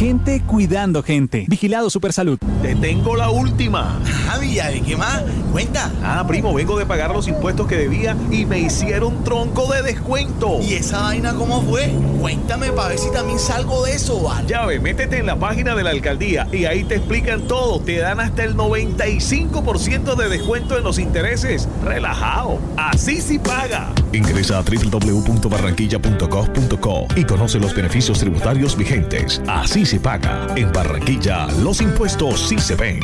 Gente 0.00 0.40
cuidando 0.46 1.02
gente. 1.02 1.44
Vigilado 1.46 1.90
Supersalud. 1.90 2.38
Te 2.62 2.74
tengo 2.74 3.16
la 3.16 3.28
última. 3.28 4.00
Javi, 4.24 4.54
¿de 4.54 4.80
qué 4.80 4.96
más? 4.96 5.22
Cuenta. 5.52 5.92
Ah, 6.02 6.24
primo, 6.26 6.54
vengo 6.54 6.78
de 6.78 6.86
pagar 6.86 7.10
los 7.10 7.28
impuestos 7.28 7.66
que 7.66 7.76
debía 7.76 8.16
y 8.30 8.46
me 8.46 8.60
hicieron 8.60 9.22
tronco 9.24 9.70
de 9.70 9.82
descuento. 9.82 10.58
¿Y 10.62 10.72
esa 10.72 11.02
vaina 11.02 11.34
cómo 11.34 11.60
fue? 11.60 11.92
Cuéntame 12.18 12.72
para 12.72 12.88
ver 12.88 12.98
si 12.98 13.12
también 13.12 13.38
salgo 13.38 13.84
de 13.84 13.92
eso, 13.92 14.22
¿vale? 14.22 14.48
Ya 14.48 14.64
ve, 14.64 14.80
métete 14.80 15.18
en 15.18 15.26
la 15.26 15.38
página 15.38 15.74
de 15.74 15.82
la 15.82 15.90
alcaldía 15.90 16.48
y 16.50 16.64
ahí 16.64 16.84
te 16.84 16.94
explican 16.94 17.42
todo. 17.42 17.80
Te 17.80 17.98
dan 17.98 18.20
hasta 18.20 18.44
el 18.44 18.56
95% 18.56 20.16
de 20.16 20.30
descuento 20.30 20.78
en 20.78 20.84
los 20.84 20.98
intereses. 20.98 21.68
Relajado. 21.84 22.58
Así 22.78 23.20
sí 23.20 23.38
paga. 23.38 23.92
Ingresa 24.14 24.60
a 24.60 24.62
www.barranquilla.gov.co 24.62 27.06
y 27.16 27.24
conoce 27.24 27.60
los 27.60 27.74
beneficios 27.74 28.18
tributarios 28.18 28.78
vigentes. 28.78 29.42
Así 29.46 29.89
se 29.90 29.98
paga. 29.98 30.46
En 30.54 30.70
Barranquilla, 30.70 31.48
los 31.64 31.80
impuestos 31.80 32.48
sí 32.48 32.60
se 32.60 32.76
ven. 32.76 33.00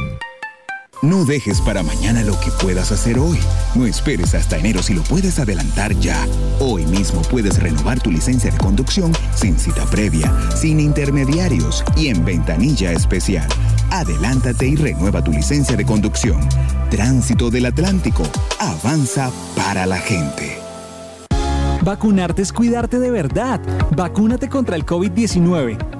No 1.02 1.25
dejes 1.25 1.61
para 1.61 1.83
mañana 1.83 2.23
lo 2.23 2.38
que 2.38 2.52
puedas 2.62 2.93
hacer 2.93 3.19
hoy. 3.19 3.38
No 3.75 3.87
esperes 3.87 4.35
hasta 4.35 4.57
enero 4.57 4.85
si 4.85 4.95
lo 4.95 5.02
puedes 5.02 5.40
adelantar 5.40 5.93
ya. 5.99 6.16
Hoy 6.61 6.87
mismo 6.87 7.23
puedes 7.23 7.61
renovar 7.61 7.99
tu 8.00 8.12
licencia 8.12 8.52
de 8.52 8.59
conducción 8.59 9.12
sin 9.35 9.59
cita 9.59 9.85
previa, 9.87 10.33
sin 10.55 10.78
intermediarios 10.78 11.83
y 11.97 12.07
en 12.07 12.25
ventanilla 12.25 12.93
especial. 12.93 13.49
Adelántate 13.90 14.69
y 14.69 14.76
renueva 14.76 15.25
tu 15.25 15.33
licencia 15.33 15.76
de 15.76 15.85
conducción. 15.85 16.38
Tránsito 16.88 17.50
del 17.50 17.66
Atlántico. 17.66 18.23
Avanza 18.61 19.33
para 19.57 19.87
la 19.87 19.99
gente. 19.99 20.57
Vacunarte 21.83 22.43
es 22.43 22.52
cuidarte 22.52 23.00
de 23.00 23.11
verdad. 23.11 23.61
Vacúnate 23.97 24.49
contra 24.49 24.76
el 24.76 24.87
COVID-19. 24.87 25.95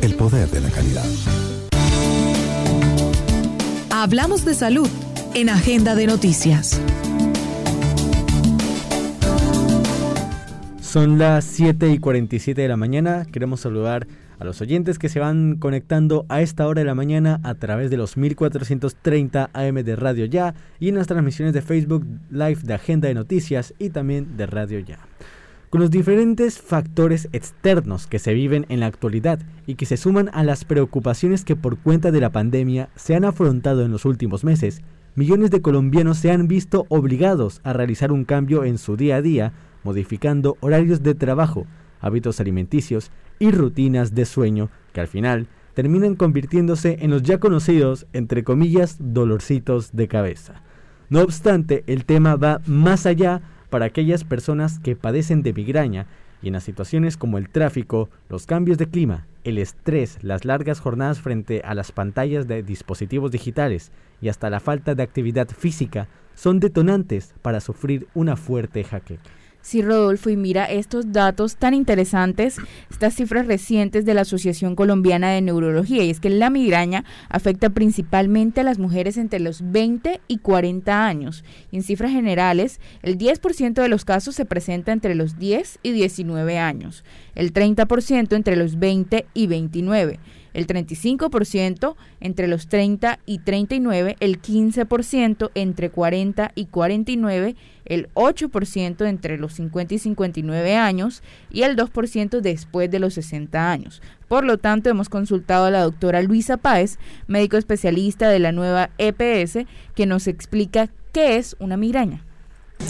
el 0.00 0.14
poder 0.16 0.48
de 0.48 0.60
la 0.60 0.70
calidad. 0.70 1.04
Hablamos 3.90 4.44
de 4.44 4.54
salud 4.54 4.88
en 5.34 5.48
Agenda 5.48 5.94
de 5.94 6.06
Noticias. 6.08 6.80
Son 10.80 11.18
las 11.18 11.44
7 11.44 11.90
y 11.90 11.98
47 11.98 12.60
de 12.60 12.68
la 12.68 12.76
mañana. 12.76 13.24
Queremos 13.30 13.60
saludar 13.60 14.08
a 14.40 14.44
los 14.44 14.60
oyentes 14.60 14.98
que 14.98 15.08
se 15.08 15.20
van 15.20 15.56
conectando 15.56 16.26
a 16.28 16.42
esta 16.42 16.66
hora 16.66 16.80
de 16.80 16.86
la 16.86 16.96
mañana 16.96 17.40
a 17.44 17.54
través 17.54 17.88
de 17.90 17.96
los 17.96 18.16
1430 18.16 19.50
AM 19.52 19.74
de 19.76 19.96
Radio 19.96 20.24
Ya 20.24 20.54
y 20.80 20.88
en 20.88 20.96
las 20.96 21.06
transmisiones 21.06 21.54
de 21.54 21.62
Facebook 21.62 22.04
Live 22.30 22.58
de 22.64 22.74
Agenda 22.74 23.06
de 23.06 23.14
Noticias 23.14 23.74
y 23.78 23.90
también 23.90 24.36
de 24.36 24.46
Radio 24.46 24.80
Ya. 24.80 24.98
Con 25.72 25.80
los 25.80 25.90
diferentes 25.90 26.60
factores 26.60 27.30
externos 27.32 28.06
que 28.06 28.18
se 28.18 28.34
viven 28.34 28.66
en 28.68 28.80
la 28.80 28.86
actualidad 28.88 29.38
y 29.66 29.76
que 29.76 29.86
se 29.86 29.96
suman 29.96 30.28
a 30.34 30.44
las 30.44 30.66
preocupaciones 30.66 31.46
que 31.46 31.56
por 31.56 31.78
cuenta 31.78 32.10
de 32.10 32.20
la 32.20 32.28
pandemia 32.28 32.90
se 32.94 33.14
han 33.14 33.24
afrontado 33.24 33.82
en 33.82 33.90
los 33.90 34.04
últimos 34.04 34.44
meses, 34.44 34.82
millones 35.14 35.50
de 35.50 35.62
colombianos 35.62 36.18
se 36.18 36.30
han 36.30 36.46
visto 36.46 36.84
obligados 36.90 37.62
a 37.64 37.72
realizar 37.72 38.12
un 38.12 38.26
cambio 38.26 38.64
en 38.64 38.76
su 38.76 38.98
día 38.98 39.16
a 39.16 39.22
día, 39.22 39.54
modificando 39.82 40.58
horarios 40.60 41.02
de 41.02 41.14
trabajo, 41.14 41.66
hábitos 42.02 42.38
alimenticios 42.38 43.10
y 43.38 43.50
rutinas 43.50 44.14
de 44.14 44.26
sueño 44.26 44.68
que 44.92 45.00
al 45.00 45.08
final 45.08 45.46
terminan 45.72 46.16
convirtiéndose 46.16 46.98
en 47.00 47.10
los 47.10 47.22
ya 47.22 47.40
conocidos, 47.40 48.06
entre 48.12 48.44
comillas, 48.44 48.98
dolorcitos 49.00 49.96
de 49.96 50.06
cabeza. 50.06 50.62
No 51.08 51.22
obstante, 51.22 51.82
el 51.86 52.04
tema 52.04 52.36
va 52.36 52.60
más 52.66 53.06
allá 53.06 53.40
para 53.72 53.86
aquellas 53.86 54.22
personas 54.22 54.78
que 54.80 54.96
padecen 54.96 55.42
de 55.42 55.54
migraña 55.54 56.06
y 56.42 56.48
en 56.48 56.52
las 56.52 56.62
situaciones 56.62 57.16
como 57.16 57.38
el 57.38 57.48
tráfico, 57.48 58.10
los 58.28 58.44
cambios 58.44 58.76
de 58.76 58.86
clima, 58.86 59.26
el 59.44 59.56
estrés, 59.56 60.18
las 60.20 60.44
largas 60.44 60.78
jornadas 60.78 61.22
frente 61.22 61.62
a 61.64 61.74
las 61.74 61.90
pantallas 61.90 62.46
de 62.46 62.62
dispositivos 62.62 63.30
digitales 63.30 63.90
y 64.20 64.28
hasta 64.28 64.50
la 64.50 64.60
falta 64.60 64.94
de 64.94 65.02
actividad 65.02 65.48
física 65.48 66.08
son 66.34 66.60
detonantes 66.60 67.32
para 67.40 67.60
sufrir 67.60 68.08
una 68.12 68.36
fuerte 68.36 68.84
jaqueca. 68.84 69.22
Sí, 69.62 69.80
Rodolfo, 69.80 70.28
y 70.28 70.36
mira 70.36 70.64
estos 70.64 71.12
datos 71.12 71.54
tan 71.54 71.72
interesantes, 71.72 72.56
estas 72.90 73.14
cifras 73.14 73.46
recientes 73.46 74.04
de 74.04 74.12
la 74.12 74.22
Asociación 74.22 74.74
Colombiana 74.74 75.30
de 75.30 75.40
Neurología, 75.40 76.02
y 76.02 76.10
es 76.10 76.18
que 76.18 76.30
la 76.30 76.50
migraña 76.50 77.04
afecta 77.28 77.70
principalmente 77.70 78.60
a 78.60 78.64
las 78.64 78.80
mujeres 78.80 79.16
entre 79.16 79.38
los 79.38 79.62
20 79.70 80.20
y 80.26 80.38
40 80.38 81.06
años. 81.06 81.44
Y 81.70 81.76
en 81.76 81.84
cifras 81.84 82.10
generales, 82.10 82.80
el 83.02 83.16
10% 83.16 83.74
de 83.74 83.88
los 83.88 84.04
casos 84.04 84.34
se 84.34 84.44
presenta 84.44 84.90
entre 84.90 85.14
los 85.14 85.38
10 85.38 85.78
y 85.84 85.92
19 85.92 86.58
años, 86.58 87.04
el 87.36 87.52
30% 87.52 88.34
entre 88.34 88.56
los 88.56 88.80
20 88.80 89.26
y 89.32 89.46
29 89.46 90.18
el 90.54 90.66
35% 90.66 91.96
entre 92.20 92.48
los 92.48 92.68
30 92.68 93.18
y 93.26 93.38
39, 93.38 94.16
el 94.20 94.40
15% 94.40 95.50
entre 95.54 95.90
40 95.90 96.52
y 96.54 96.66
49, 96.66 97.56
el 97.84 98.08
8% 98.14 99.06
entre 99.06 99.38
los 99.38 99.54
50 99.54 99.94
y 99.94 99.98
59 99.98 100.76
años 100.76 101.22
y 101.50 101.62
el 101.62 101.76
2% 101.76 102.40
después 102.40 102.90
de 102.90 102.98
los 102.98 103.14
60 103.14 103.70
años. 103.70 104.02
Por 104.28 104.44
lo 104.44 104.58
tanto, 104.58 104.88
hemos 104.88 105.08
consultado 105.08 105.66
a 105.66 105.70
la 105.70 105.82
doctora 105.82 106.22
Luisa 106.22 106.56
Páez, 106.56 106.98
médico 107.26 107.56
especialista 107.56 108.28
de 108.28 108.38
la 108.38 108.52
nueva 108.52 108.90
EPS, 108.98 109.66
que 109.94 110.06
nos 110.06 110.26
explica 110.26 110.88
qué 111.12 111.36
es 111.36 111.56
una 111.58 111.76
migraña. 111.76 112.24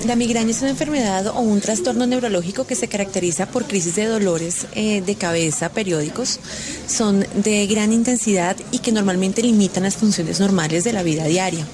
La 0.06 0.16
migraña 0.16 0.50
es 0.50 0.60
una 0.62 0.70
enfermedad 0.70 1.28
o 1.28 1.40
un 1.40 1.60
trastorno 1.60 2.06
neurológico 2.06 2.66
que 2.66 2.74
se 2.74 2.88
caracteriza 2.88 3.46
por 3.46 3.66
crisis 3.66 3.94
de 3.94 4.06
dolores 4.06 4.66
eh, 4.74 5.00
de 5.00 5.14
cabeza 5.14 5.68
periódicos. 5.68 6.40
Son 6.86 7.24
de 7.36 7.66
gran 7.68 7.92
intensidad 7.92 8.56
y 8.72 8.80
que 8.80 8.90
normalmente 8.90 9.42
limitan 9.42 9.84
las 9.84 9.96
funciones 9.96 10.40
normales 10.40 10.82
de 10.82 10.92
la 10.92 11.04
vida 11.04 11.24
diaria. 11.24 11.64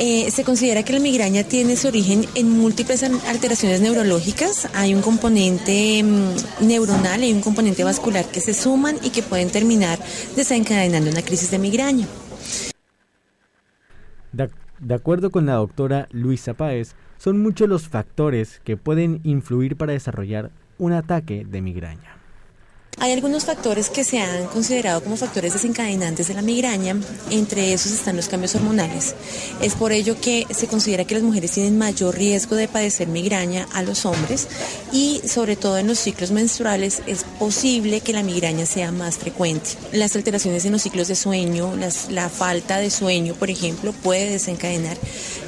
Eh, 0.00 0.30
se 0.30 0.44
considera 0.44 0.84
que 0.84 0.92
la 0.92 1.00
migraña 1.00 1.42
tiene 1.42 1.76
su 1.76 1.88
origen 1.88 2.24
en 2.34 2.50
múltiples 2.50 3.02
alteraciones 3.02 3.80
neurológicas. 3.80 4.68
Hay 4.74 4.94
un 4.94 5.02
componente 5.02 6.02
mm, 6.02 6.66
neuronal 6.66 7.24
y 7.24 7.32
un 7.32 7.40
componente 7.40 7.82
vascular 7.82 8.24
que 8.24 8.40
se 8.40 8.54
suman 8.54 8.96
y 9.02 9.10
que 9.10 9.22
pueden 9.22 9.50
terminar 9.50 9.98
desencadenando 10.36 11.10
una 11.10 11.22
crisis 11.22 11.50
de 11.50 11.58
migraña. 11.58 12.06
De, 14.32 14.50
de 14.78 14.94
acuerdo 14.94 15.30
con 15.30 15.46
la 15.46 15.54
doctora 15.54 16.08
Luisa 16.12 16.54
Páez, 16.54 16.94
son 17.18 17.40
muchos 17.40 17.68
los 17.68 17.88
factores 17.88 18.60
que 18.64 18.76
pueden 18.76 19.20
influir 19.24 19.76
para 19.76 19.92
desarrollar 19.92 20.50
un 20.78 20.92
ataque 20.92 21.44
de 21.44 21.60
migraña. 21.60 22.17
Hay 23.00 23.12
algunos 23.12 23.44
factores 23.44 23.90
que 23.90 24.02
se 24.02 24.18
han 24.18 24.46
considerado 24.46 25.04
como 25.04 25.16
factores 25.16 25.52
desencadenantes 25.52 26.26
de 26.26 26.34
la 26.34 26.42
migraña, 26.42 26.96
entre 27.30 27.72
esos 27.72 27.92
están 27.92 28.16
los 28.16 28.26
cambios 28.26 28.56
hormonales. 28.56 29.14
Es 29.62 29.74
por 29.74 29.92
ello 29.92 30.20
que 30.20 30.46
se 30.50 30.66
considera 30.66 31.04
que 31.04 31.14
las 31.14 31.22
mujeres 31.22 31.52
tienen 31.52 31.78
mayor 31.78 32.16
riesgo 32.16 32.56
de 32.56 32.66
padecer 32.66 33.06
migraña 33.06 33.68
a 33.72 33.82
los 33.82 34.04
hombres 34.04 34.48
y 34.92 35.20
sobre 35.24 35.54
todo 35.54 35.78
en 35.78 35.86
los 35.86 36.00
ciclos 36.00 36.32
menstruales 36.32 37.00
es 37.06 37.22
posible 37.38 38.00
que 38.00 38.12
la 38.12 38.24
migraña 38.24 38.66
sea 38.66 38.90
más 38.90 39.16
frecuente. 39.16 39.70
Las 39.92 40.16
alteraciones 40.16 40.64
en 40.64 40.72
los 40.72 40.82
ciclos 40.82 41.06
de 41.06 41.14
sueño, 41.14 41.74
la 42.10 42.28
falta 42.28 42.78
de 42.78 42.90
sueño, 42.90 43.34
por 43.34 43.48
ejemplo, 43.48 43.92
puede 43.92 44.28
desencadenar 44.28 44.96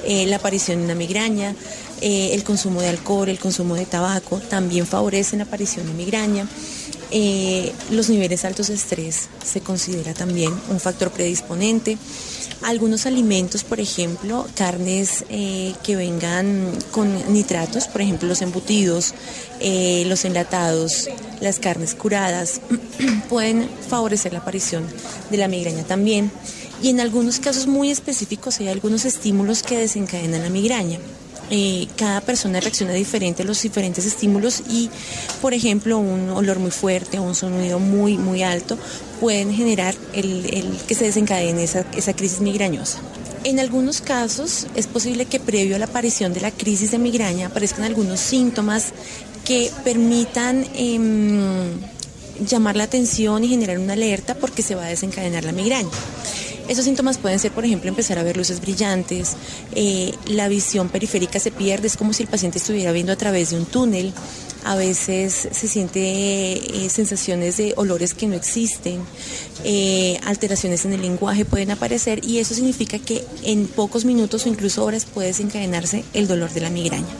eh, 0.05 0.25
la 0.27 0.37
aparición 0.37 0.79
de 0.79 0.85
una 0.85 0.95
migraña. 0.95 1.57
Eh, 2.01 2.31
el 2.33 2.45
consumo 2.45 2.81
de 2.81 2.89
alcohol, 2.89 3.29
el 3.29 3.41
consumo 3.41 3.75
de 3.75 3.87
tabaco 3.87 4.39
también 4.39 4.87
favorecen 4.87 5.41
la 5.41 5.45
aparición 5.47 5.87
de 5.87 5.93
migraña 5.95 6.47
Eh, 7.13 7.73
los 7.91 8.09
niveles 8.09 8.45
altos 8.45 8.69
de 8.69 8.75
estrés 8.75 9.29
se 9.45 9.61
considera 9.61 10.15
también 10.15 10.53
un 10.69 10.79
factor 10.79 11.11
predisponente. 11.11 11.99
Algunos 12.63 13.07
alimentos, 13.07 13.65
por 13.65 13.81
ejemplo, 13.81 14.47
carnes 14.55 15.25
eh, 15.29 15.75
que 15.83 15.97
vengan 15.97 16.71
con 16.93 17.33
nitratos, 17.33 17.89
por 17.89 18.03
ejemplo 18.03 18.29
los 18.29 18.43
embutidos, 18.43 19.15
eh, 19.61 20.05
los 20.07 20.25
enlatados, 20.25 21.09
las 21.41 21.59
carnes 21.59 21.95
curadas, 21.95 22.61
pueden 23.29 23.69
favorecer 23.89 24.33
la 24.33 24.41
aparición 24.41 24.87
de 25.31 25.37
la 25.37 25.49
migraña 25.49 25.85
también. 25.85 26.31
Y 26.83 26.91
en 26.91 27.01
algunos 27.01 27.41
casos 27.41 27.67
muy 27.67 27.91
específicos 27.91 28.61
hay 28.61 28.69
algunos 28.69 29.05
estímulos 29.05 29.63
que 29.63 29.79
desencadenan 29.79 30.43
la 30.43 30.51
migraña. 30.51 30.99
Eh, 31.51 31.89
cada 31.97 32.21
persona 32.21 32.61
reacciona 32.61 32.93
diferente 32.93 33.43
a 33.43 33.47
los 33.47 33.61
diferentes 33.61 34.07
estímulos 34.07 34.63
y, 34.69 34.89
por 35.43 35.53
ejemplo, 35.53 35.99
un 35.99 36.31
olor 36.31 36.61
muy 36.61 36.71
fuerte 36.71 37.19
o 37.19 37.23
un 37.23 37.35
sonido 37.35 37.81
muy, 37.81 38.17
muy 38.19 38.45
alto 38.45 38.79
pueden 39.21 39.53
generar 39.53 39.95
el, 40.13 40.79
que 40.87 40.95
se 40.95 41.07
desencadene 41.07 41.65
esa, 41.65 41.85
esa 41.97 42.15
crisis 42.15 42.41
migrañosa. 42.41 43.01
En 43.43 43.59
algunos 43.59 44.01
casos 44.01 44.67
es 44.77 44.87
posible 44.87 45.25
que 45.25 45.41
previo 45.41 45.77
a 45.77 45.79
la 45.79 45.87
aparición 45.87 46.35
de 46.35 46.41
la 46.41 46.51
crisis 46.51 46.91
de 46.91 46.99
migraña 46.99 47.47
aparezcan 47.47 47.85
algunos 47.85 48.21
síntomas 48.21 48.93
que 49.45 49.71
permitan 49.83 50.67
em, 50.75 51.71
llamar 52.47 52.77
la 52.77 52.85
atención 52.85 53.43
y 53.43 53.49
generar 53.49 53.79
una 53.79 53.95
alerta 53.95 54.35
porque 54.35 54.63
se 54.63 54.75
va 54.75 54.85
a 54.85 54.89
desencadenar 54.89 55.45
la 55.45 55.53
migraña. 55.53 55.89
Esos 56.71 56.85
síntomas 56.85 57.19
pueden 57.19 57.41
ser, 57.41 57.51
por 57.51 57.65
ejemplo, 57.65 57.89
empezar 57.89 58.17
a 58.21 58.23
ver 58.23 58.37
luces 58.37 58.61
brillantes, 58.61 59.37
eh, 59.75 60.15
la 60.27 60.47
visión 60.47 60.89
periférica 60.89 61.41
se 61.41 61.51
pierde, 61.51 61.89
es 61.89 61.97
como 61.97 62.13
si 62.13 62.23
el 62.23 62.29
paciente 62.29 62.59
estuviera 62.59 62.93
viendo 62.93 63.13
a 63.13 63.17
través 63.17 63.51
de 63.51 63.57
un 63.57 63.67
túnel, 63.67 64.13
a 64.65 64.77
veces 64.77 65.49
se 65.51 65.67
siente 65.67 65.99
eh, 66.01 66.89
sensaciones 66.89 67.57
de 67.57 67.75
olores 67.77 68.15
que 68.15 68.29
no 68.29 68.37
existen, 68.37 69.01
eh, 69.65 70.21
alteraciones 70.25 70.85
en 70.85 70.93
el 70.93 71.03
lenguaje 71.03 71.45
pueden 71.45 71.73
aparecer 71.73 72.25
y 72.25 72.39
eso 72.39 72.55
significa 72.55 73.01
que 73.01 73.25
en 73.43 73.67
pocos 73.67 74.05
minutos 74.05 74.47
o 74.47 74.49
incluso 74.49 74.85
horas 74.85 75.07
puede 75.07 75.27
desencadenarse 75.27 76.05
el 76.15 76.29
dolor 76.29 76.51
de 76.51 76.61
la 76.61 76.71
migraña. 76.71 77.17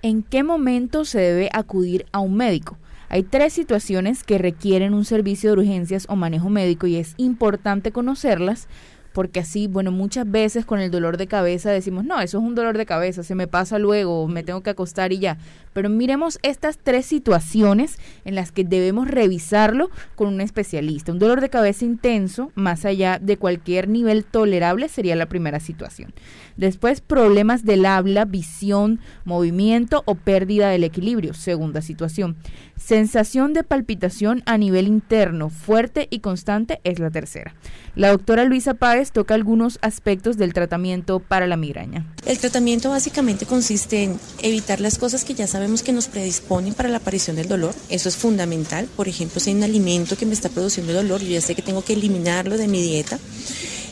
¿En 0.00 0.22
qué 0.22 0.42
momento 0.42 1.04
se 1.04 1.18
debe 1.18 1.50
acudir 1.52 2.06
a 2.12 2.20
un 2.20 2.34
médico? 2.34 2.78
Hay 3.08 3.22
tres 3.22 3.52
situaciones 3.52 4.24
que 4.24 4.38
requieren 4.38 4.94
un 4.94 5.04
servicio 5.04 5.50
de 5.50 5.60
urgencias 5.60 6.06
o 6.08 6.16
manejo 6.16 6.50
médico 6.50 6.86
y 6.86 6.96
es 6.96 7.14
importante 7.16 7.92
conocerlas 7.92 8.68
porque 9.16 9.40
así, 9.40 9.66
bueno, 9.66 9.92
muchas 9.92 10.30
veces 10.30 10.66
con 10.66 10.78
el 10.78 10.90
dolor 10.90 11.16
de 11.16 11.26
cabeza 11.26 11.70
decimos, 11.70 12.04
no, 12.04 12.20
eso 12.20 12.36
es 12.36 12.44
un 12.44 12.54
dolor 12.54 12.76
de 12.76 12.84
cabeza, 12.84 13.22
se 13.22 13.34
me 13.34 13.46
pasa 13.46 13.78
luego, 13.78 14.28
me 14.28 14.42
tengo 14.42 14.62
que 14.62 14.68
acostar 14.68 15.10
y 15.10 15.20
ya. 15.20 15.38
Pero 15.76 15.90
miremos 15.90 16.38
estas 16.42 16.78
tres 16.78 17.04
situaciones 17.04 17.98
en 18.24 18.34
las 18.34 18.50
que 18.50 18.64
debemos 18.64 19.08
revisarlo 19.08 19.90
con 20.14 20.28
un 20.28 20.40
especialista. 20.40 21.12
Un 21.12 21.18
dolor 21.18 21.42
de 21.42 21.50
cabeza 21.50 21.84
intenso, 21.84 22.50
más 22.54 22.86
allá 22.86 23.18
de 23.20 23.36
cualquier 23.36 23.86
nivel 23.86 24.24
tolerable, 24.24 24.88
sería 24.88 25.16
la 25.16 25.26
primera 25.26 25.60
situación. 25.60 26.14
Después, 26.56 27.02
problemas 27.02 27.66
del 27.66 27.84
habla, 27.84 28.24
visión, 28.24 29.00
movimiento 29.26 30.02
o 30.06 30.14
pérdida 30.14 30.70
del 30.70 30.82
equilibrio, 30.82 31.34
segunda 31.34 31.82
situación. 31.82 32.36
Sensación 32.78 33.52
de 33.52 33.62
palpitación 33.62 34.42
a 34.46 34.56
nivel 34.56 34.86
interno, 34.86 35.50
fuerte 35.50 36.08
y 36.10 36.20
constante, 36.20 36.80
es 36.84 36.98
la 37.00 37.10
tercera. 37.10 37.54
La 37.96 38.08
doctora 38.08 38.44
Luisa 38.44 38.72
Páez 38.72 39.12
toca 39.12 39.34
algunos 39.34 39.78
aspectos 39.82 40.38
del 40.38 40.54
tratamiento 40.54 41.20
para 41.20 41.46
la 41.46 41.58
migraña. 41.58 42.06
El 42.24 42.38
tratamiento 42.38 42.88
básicamente 42.88 43.44
consiste 43.44 44.04
en 44.04 44.18
evitar 44.42 44.80
las 44.80 44.96
cosas 44.96 45.22
que 45.24 45.34
ya 45.34 45.46
sabemos 45.46 45.65
que 45.82 45.92
nos 45.92 46.06
predisponen 46.06 46.74
para 46.74 46.88
la 46.88 46.98
aparición 46.98 47.36
del 47.36 47.48
dolor. 47.48 47.74
Eso 47.88 48.08
es 48.08 48.16
fundamental. 48.16 48.88
Por 48.96 49.08
ejemplo, 49.08 49.40
si 49.40 49.50
hay 49.50 49.56
un 49.56 49.64
alimento 49.64 50.16
que 50.16 50.26
me 50.26 50.32
está 50.32 50.48
produciendo 50.48 50.92
dolor, 50.92 51.20
yo 51.20 51.28
ya 51.28 51.40
sé 51.40 51.54
que 51.54 51.62
tengo 51.62 51.82
que 51.82 51.94
eliminarlo 51.94 52.56
de 52.56 52.68
mi 52.68 52.80
dieta. 52.80 53.18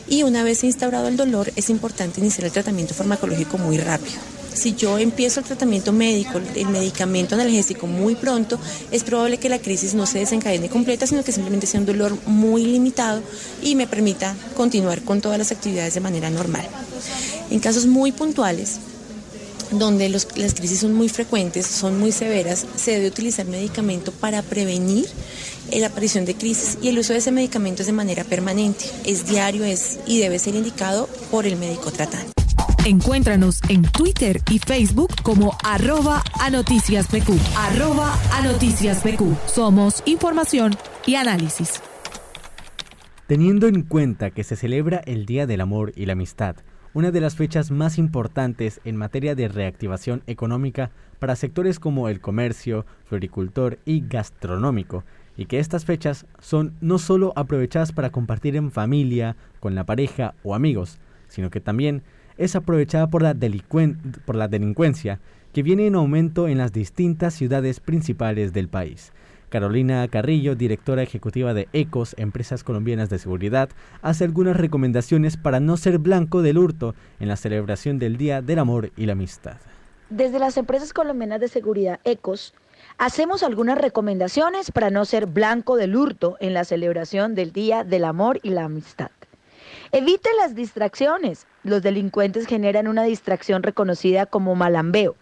Y 0.09 0.23
una 0.23 0.45
vez 0.45 0.63
instaurado 0.65 1.09
el 1.09 1.17
dolor, 1.17 1.53
es 1.57 1.71
importante 1.71 2.21
iniciar 2.21 2.47
el 2.47 2.53
tratamiento 2.53 2.95
farmacológico 2.95 3.59
muy 3.59 3.79
rápido. 3.79 4.17
Si 4.55 4.75
yo 4.75 4.99
empiezo 4.99 5.41
el 5.41 5.47
tratamiento 5.47 5.93
médico, 5.93 6.41
el 6.55 6.69
medicamento 6.69 7.35
analgésico 7.35 7.89
muy 7.89 8.15
pronto, 8.15 8.59
es 8.93 9.03
probable 9.03 9.39
que 9.39 9.49
la 9.49 9.59
crisis 9.59 9.95
no 9.95 10.07
se 10.07 10.21
desencadene 10.21 10.69
completa, 10.69 11.09
sino 11.09 11.25
que 11.25 11.33
simplemente 11.33 11.67
sea 11.67 11.81
un 11.81 11.87
dolor 11.87 12.17
muy 12.27 12.65
limitado 12.65 13.21
y 13.63 13.75
me 13.75 13.89
permita 13.89 14.37
continuar 14.57 15.03
con 15.03 15.21
todas 15.21 15.39
las 15.39 15.51
actividades 15.51 15.95
de 15.95 16.01
manera 16.01 16.31
normal. 16.31 16.67
En 17.51 17.59
casos 17.59 17.87
muy 17.87 18.13
puntuales, 18.13 18.79
donde 19.79 20.09
las 20.09 20.27
crisis 20.27 20.81
son 20.81 20.95
muy 20.95 21.09
frecuentes, 21.09 21.67
son 21.67 21.99
muy 21.99 22.13
severas, 22.13 22.67
se 22.77 22.93
debe 22.93 23.09
utilizar 23.09 23.47
medicamento 23.47 24.13
para 24.13 24.43
prevenir 24.43 25.07
la 25.73 25.87
aparición 25.87 26.25
de 26.25 26.35
crisis 26.35 26.79
y 26.83 26.89
el 26.89 26.99
uso 26.99 27.13
de 27.13 27.19
ese 27.19 27.33
medicamento 27.33 27.83
es 27.83 27.87
de 27.87 27.93
manera 27.93 28.25
permanente, 28.25 28.85
es 29.05 29.27
diario 29.27 29.65
es, 29.65 29.99
y 30.07 30.21
debe 30.21 30.39
ser 30.39 30.55
indicado 30.55 31.09
por 31.31 31.47
el 31.47 31.57
médico 31.57 31.91
tratante. 31.91 32.33
Encuéntranos 32.85 33.61
en 33.71 33.83
Twitter 33.83 34.43
y 34.51 34.59
Facebook 34.59 35.11
como 35.23 35.57
arroba 35.65 36.23
a 36.39 36.51
noticias 36.51 37.07
arroba 37.57 38.15
a 38.33 38.43
noticias 38.43 39.03
Somos 39.47 40.03
información 40.05 40.77
y 41.07 41.15
análisis. 41.15 41.81
Teniendo 43.27 43.69
en 43.69 43.83
cuenta 43.83 44.31
que 44.33 44.45
se 44.45 44.55
celebra 44.55 45.01
el 45.07 45.25
Día 45.25 45.47
del 45.47 45.63
Amor 45.63 45.95
y 45.97 46.05
la 46.05 46.13
Amistad, 46.13 46.57
una 46.95 47.11
de 47.11 47.21
las 47.21 47.35
fechas 47.35 47.73
más 47.73 47.99
importantes 47.99 48.81
en 48.85 48.97
materia 48.97 49.35
de 49.35 49.49
reactivación 49.49 50.23
económica 50.27 50.93
para 51.19 51.37
sectores 51.37 51.81
como 51.81 52.09
el 52.09 52.21
comercio, 52.21 52.87
floricultor 53.05 53.79
y 53.85 54.07
gastronómico, 54.09 55.05
y 55.37 55.47
que 55.47 55.59
estas 55.59 55.85
fechas 55.85 56.27
son 56.39 56.75
no 56.81 56.99
solo 56.99 57.33
aprovechadas 57.35 57.93
para 57.93 58.11
compartir 58.11 58.55
en 58.55 58.71
familia, 58.71 59.37
con 59.59 59.75
la 59.75 59.85
pareja 59.85 60.35
o 60.45 60.55
amigos, 60.55 61.01
sino 61.27 61.51
que 61.51 61.61
también 61.61 62.03
es 62.39 62.55
aprovechada 62.55 63.09
por 63.09 63.23
la, 63.23 63.35
por 64.25 64.37
la 64.37 64.49
delincuencia 64.49 65.21
que 65.53 65.63
viene 65.63 65.87
en 65.87 65.97
aumento 65.97 66.49
en 66.49 66.59
las 66.59 66.73
distintas 66.73 67.35
ciudades 67.35 67.81
principales 67.81 68.53
del 68.53 68.69
país. 68.69 69.13
Carolina 69.55 70.09
Carrillo, 70.09 70.57
directora 70.57 71.05
ejecutiva 71.05 71.55
de 71.55 71.69
ECOS, 71.73 72.17
Empresas 72.19 72.65
Colombianas 72.65 73.09
de 73.09 73.21
Seguridad, 73.21 73.69
hace 74.03 74.25
algunas 74.25 74.57
recomendaciones 74.57 75.37
para 75.37 75.61
no 75.61 75.77
ser 75.77 75.99
blanco 75.99 76.43
del 76.43 76.59
hurto 76.59 76.97
en 77.21 77.29
la 77.29 77.37
celebración 77.37 78.01
del 78.01 78.17
Día 78.17 78.43
del 78.43 78.59
Amor 78.59 78.91
y 78.97 79.07
la 79.07 79.13
Amistad. 79.13 79.59
Desde 80.11 80.41
las 80.41 80.57
Empresas 80.57 80.93
Colombianas 80.93 81.39
de 81.39 81.47
Seguridad, 81.47 82.01
ECOS, 82.03 82.53
hacemos 82.99 83.45
algunas 83.45 83.79
recomendaciones 83.79 84.73
para 84.73 84.91
no 84.91 85.05
ser 85.05 85.27
blanco 85.27 85.77
del 85.77 85.95
hurto 85.95 86.37
en 86.41 86.53
la 86.53 86.65
celebración 86.65 87.37
del 87.37 87.53
Día 87.53 87.85
del 87.85 88.07
Amor 88.07 88.41
y 88.43 88.51
la 88.51 88.65
Amistad. 88.65 89.13
Evite 89.93 90.31
las 90.37 90.57
distracciones. 90.57 91.47
Los 91.63 91.81
delincuentes 91.81 92.49
generan 92.49 92.89
una 92.89 93.05
distracción 93.05 93.63
reconocida 93.63 94.27
como 94.27 94.57
malambeo, 94.57 95.15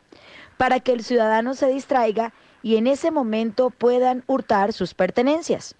para 0.56 0.80
que 0.80 0.92
el 0.92 1.04
ciudadano 1.04 1.52
se 1.52 1.66
distraiga 1.68 2.32
y 2.62 2.76
en 2.76 2.86
ese 2.86 3.10
momento 3.10 3.70
puedan 3.70 4.24
hurtar 4.26 4.72
sus 4.72 4.94
pertenencias. 4.94 5.74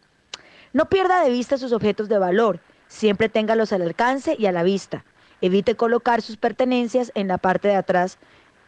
No 0.73 0.87
pierda 0.89 1.23
de 1.23 1.31
vista 1.31 1.59
sus 1.59 1.73
objetos 1.73 2.09
de 2.09 2.19
valor, 2.19 2.61
siempre 2.89 3.29
téngalos 3.29 3.73
al 3.73 3.83
alcance 3.83 4.37
y 4.39 4.47
a 4.47 4.53
la 4.53 4.63
vista. 4.63 5.05
Evite 5.41 5.75
colocar 5.75 6.23
sus 6.23 6.37
pertenencias 6.37 7.13
en 7.15 7.29
la 7.29 7.39
parte 7.39 7.69
de 7.69 7.77
atrás 7.77 8.19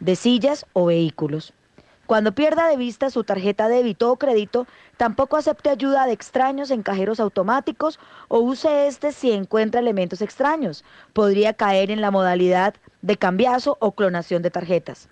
de 0.00 0.16
sillas 0.16 0.66
o 0.72 0.86
vehículos. 0.86 1.52
Cuando 2.06 2.34
pierda 2.34 2.68
de 2.68 2.76
vista 2.76 3.08
su 3.08 3.24
tarjeta 3.24 3.68
de 3.68 3.76
débito 3.76 4.12
o 4.12 4.16
crédito, 4.16 4.66
tampoco 4.98 5.38
acepte 5.38 5.70
ayuda 5.70 6.06
de 6.06 6.12
extraños 6.12 6.70
en 6.70 6.82
cajeros 6.82 7.18
automáticos 7.18 7.98
o 8.28 8.40
use 8.40 8.86
este 8.86 9.12
si 9.12 9.32
encuentra 9.32 9.80
elementos 9.80 10.20
extraños. 10.20 10.84
Podría 11.14 11.54
caer 11.54 11.90
en 11.90 12.02
la 12.02 12.10
modalidad 12.10 12.74
de 13.00 13.16
cambiazo 13.16 13.78
o 13.80 13.92
clonación 13.92 14.42
de 14.42 14.50
tarjetas. 14.50 15.08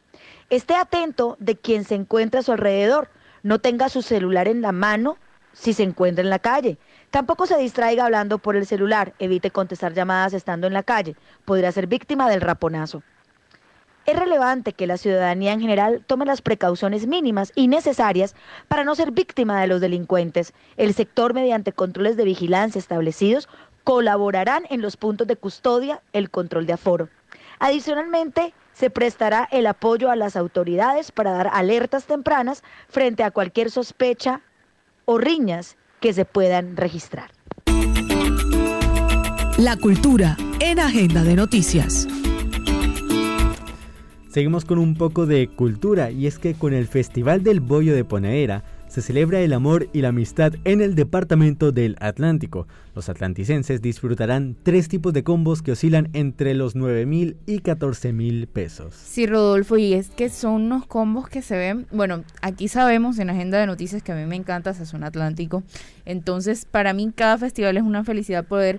Esté 0.52 0.74
atento 0.74 1.38
de 1.40 1.56
quien 1.56 1.84
se 1.84 1.94
encuentra 1.94 2.40
a 2.40 2.42
su 2.42 2.52
alrededor. 2.52 3.08
No 3.42 3.60
tenga 3.60 3.88
su 3.88 4.02
celular 4.02 4.48
en 4.48 4.60
la 4.60 4.70
mano 4.70 5.16
si 5.54 5.72
se 5.72 5.82
encuentra 5.82 6.22
en 6.22 6.28
la 6.28 6.40
calle. 6.40 6.76
Tampoco 7.10 7.46
se 7.46 7.56
distraiga 7.56 8.04
hablando 8.04 8.36
por 8.36 8.56
el 8.56 8.66
celular. 8.66 9.14
Evite 9.18 9.50
contestar 9.50 9.94
llamadas 9.94 10.34
estando 10.34 10.66
en 10.66 10.74
la 10.74 10.82
calle. 10.82 11.16
Podría 11.46 11.72
ser 11.72 11.86
víctima 11.86 12.28
del 12.28 12.42
raponazo. 12.42 13.02
Es 14.04 14.14
relevante 14.14 14.74
que 14.74 14.86
la 14.86 14.98
ciudadanía 14.98 15.54
en 15.54 15.60
general 15.62 16.04
tome 16.06 16.26
las 16.26 16.42
precauciones 16.42 17.06
mínimas 17.06 17.50
y 17.54 17.68
necesarias 17.68 18.36
para 18.68 18.84
no 18.84 18.94
ser 18.94 19.10
víctima 19.10 19.58
de 19.58 19.68
los 19.68 19.80
delincuentes. 19.80 20.52
El 20.76 20.92
sector, 20.92 21.32
mediante 21.32 21.72
controles 21.72 22.18
de 22.18 22.24
vigilancia 22.24 22.78
establecidos, 22.78 23.48
colaborarán 23.84 24.64
en 24.68 24.82
los 24.82 24.98
puntos 24.98 25.26
de 25.26 25.36
custodia, 25.36 26.02
el 26.12 26.28
control 26.28 26.66
de 26.66 26.74
aforo. 26.74 27.08
Adicionalmente, 27.58 28.52
se 28.82 28.90
prestará 28.90 29.48
el 29.52 29.68
apoyo 29.68 30.10
a 30.10 30.16
las 30.16 30.34
autoridades 30.34 31.12
para 31.12 31.30
dar 31.30 31.50
alertas 31.52 32.06
tempranas 32.06 32.64
frente 32.88 33.22
a 33.22 33.30
cualquier 33.30 33.70
sospecha 33.70 34.40
o 35.04 35.18
riñas 35.18 35.76
que 36.00 36.12
se 36.12 36.24
puedan 36.24 36.76
registrar. 36.76 37.30
La 39.56 39.76
cultura 39.80 40.36
en 40.58 40.80
Agenda 40.80 41.22
de 41.22 41.36
Noticias. 41.36 42.08
Seguimos 44.30 44.64
con 44.64 44.78
un 44.78 44.96
poco 44.96 45.26
de 45.26 45.46
cultura 45.46 46.10
y 46.10 46.26
es 46.26 46.40
que 46.40 46.54
con 46.54 46.74
el 46.74 46.88
Festival 46.88 47.44
del 47.44 47.60
Bollo 47.60 47.94
de 47.94 48.04
Ponedera 48.04 48.64
se 48.92 49.00
celebra 49.00 49.40
el 49.40 49.54
amor 49.54 49.88
y 49.94 50.02
la 50.02 50.08
amistad 50.08 50.52
en 50.64 50.82
el 50.82 50.94
departamento 50.94 51.72
del 51.72 51.96
Atlántico. 51.98 52.68
Los 52.94 53.08
atlanticenses 53.08 53.80
disfrutarán 53.80 54.54
tres 54.62 54.88
tipos 54.88 55.14
de 55.14 55.24
combos 55.24 55.62
que 55.62 55.72
oscilan 55.72 56.10
entre 56.12 56.52
los 56.52 56.76
9 56.76 57.06
mil 57.06 57.38
y 57.46 57.60
14 57.60 58.12
mil 58.12 58.48
pesos. 58.48 58.94
Sí, 58.94 59.24
Rodolfo, 59.24 59.78
y 59.78 59.94
es 59.94 60.10
que 60.10 60.28
son 60.28 60.64
unos 60.64 60.84
combos 60.84 61.30
que 61.30 61.40
se 61.40 61.56
ven, 61.56 61.86
bueno, 61.90 62.22
aquí 62.42 62.68
sabemos 62.68 63.18
en 63.18 63.30
Agenda 63.30 63.58
de 63.58 63.66
Noticias 63.66 64.02
que 64.02 64.12
a 64.12 64.14
mí 64.14 64.26
me 64.26 64.36
encanta 64.36 64.74
Sazón 64.74 65.04
Atlántico, 65.04 65.62
entonces 66.04 66.66
para 66.66 66.92
mí 66.92 67.10
cada 67.16 67.38
festival 67.38 67.78
es 67.78 67.84
una 67.84 68.04
felicidad 68.04 68.44
poder 68.44 68.78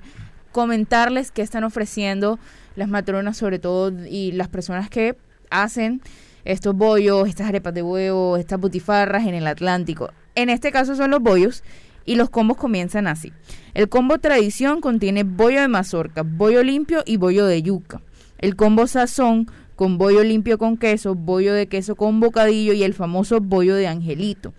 comentarles 0.51 1.31
qué 1.31 1.41
están 1.41 1.63
ofreciendo 1.63 2.37
las 2.75 2.87
matronas 2.87 3.35
sobre 3.35 3.57
todo 3.57 3.91
y 4.05 4.31
las 4.33 4.47
personas 4.47 4.91
que 4.91 5.17
hacen 5.49 6.01
estos 6.45 6.75
bollos, 6.75 7.27
estas 7.27 7.47
arepas 7.47 7.73
de 7.73 7.81
huevo, 7.81 8.37
estas 8.37 8.59
butifarras 8.59 9.25
en 9.25 9.35
el 9.35 9.47
Atlántico. 9.47 10.11
En 10.35 10.49
este 10.49 10.71
caso 10.71 10.95
son 10.95 11.11
los 11.11 11.21
bollos 11.21 11.63
y 12.05 12.15
los 12.15 12.29
combos 12.29 12.57
comienzan 12.57 13.07
así. 13.07 13.31
El 13.73 13.89
combo 13.89 14.17
tradición 14.17 14.81
contiene 14.81 15.23
bollo 15.23 15.61
de 15.61 15.67
mazorca, 15.67 16.23
bollo 16.23 16.63
limpio 16.63 17.03
y 17.05 17.17
bollo 17.17 17.45
de 17.45 17.61
yuca. 17.61 18.01
El 18.39 18.55
combo 18.55 18.87
sazón 18.87 19.49
con 19.75 19.97
bollo 19.97 20.23
limpio 20.23 20.57
con 20.57 20.77
queso, 20.77 21.15
bollo 21.15 21.53
de 21.53 21.67
queso 21.67 21.95
con 21.95 22.19
bocadillo 22.19 22.73
y 22.73 22.83
el 22.83 22.93
famoso 22.93 23.39
bollo 23.39 23.75
de 23.75 23.87
angelito. 23.87 24.53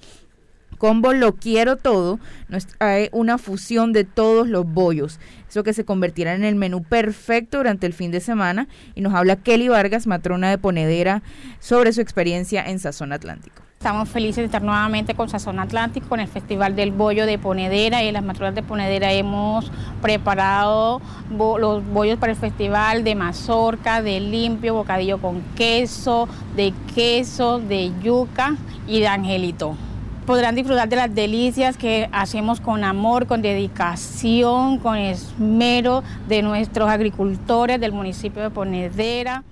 Combo 0.84 1.14
Lo 1.14 1.36
Quiero 1.36 1.76
Todo 1.76 2.20
nos 2.50 2.66
trae 2.66 3.08
una 3.10 3.38
fusión 3.38 3.94
de 3.94 4.04
todos 4.04 4.46
los 4.48 4.66
bollos, 4.66 5.18
eso 5.48 5.62
que 5.62 5.72
se 5.72 5.86
convertirá 5.86 6.34
en 6.34 6.44
el 6.44 6.56
menú 6.56 6.82
perfecto 6.82 7.56
durante 7.56 7.86
el 7.86 7.94
fin 7.94 8.10
de 8.10 8.20
semana. 8.20 8.68
Y 8.94 9.00
nos 9.00 9.14
habla 9.14 9.36
Kelly 9.36 9.68
Vargas, 9.68 10.06
matrona 10.06 10.50
de 10.50 10.58
Ponedera, 10.58 11.22
sobre 11.58 11.94
su 11.94 12.02
experiencia 12.02 12.62
en 12.66 12.78
Sazón 12.80 13.14
Atlántico. 13.14 13.62
Estamos 13.78 14.10
felices 14.10 14.36
de 14.36 14.44
estar 14.44 14.60
nuevamente 14.60 15.14
con 15.14 15.30
Sazón 15.30 15.58
Atlántico, 15.58 16.06
con 16.06 16.20
el 16.20 16.28
Festival 16.28 16.76
del 16.76 16.92
Bollo 16.92 17.24
de 17.24 17.38
Ponedera. 17.38 18.04
Y 18.04 18.08
en 18.08 18.12
las 18.12 18.22
matronas 18.22 18.54
de 18.54 18.62
Ponedera 18.62 19.10
hemos 19.10 19.72
preparado 20.02 21.00
los 21.30 21.86
bollos 21.86 22.18
para 22.18 22.32
el 22.32 22.38
festival 22.38 23.04
de 23.04 23.14
mazorca, 23.14 24.02
de 24.02 24.20
limpio, 24.20 24.74
bocadillo 24.74 25.16
con 25.16 25.40
queso, 25.56 26.28
de 26.54 26.74
queso, 26.94 27.58
de 27.58 27.90
yuca 28.02 28.54
y 28.86 29.00
de 29.00 29.06
angelito 29.06 29.78
podrán 30.26 30.54
disfrutar 30.54 30.88
de 30.88 30.96
las 30.96 31.14
delicias 31.14 31.76
que 31.76 32.08
hacemos 32.12 32.60
con 32.60 32.84
amor, 32.84 33.26
con 33.26 33.42
dedicación, 33.42 34.78
con 34.78 34.96
esmero 34.96 36.02
de 36.28 36.42
nuestros 36.42 36.88
agricultores 36.88 37.80
del 37.80 37.92
municipio 37.92 38.42
de 38.42 38.50
Ponedera. 38.50 39.44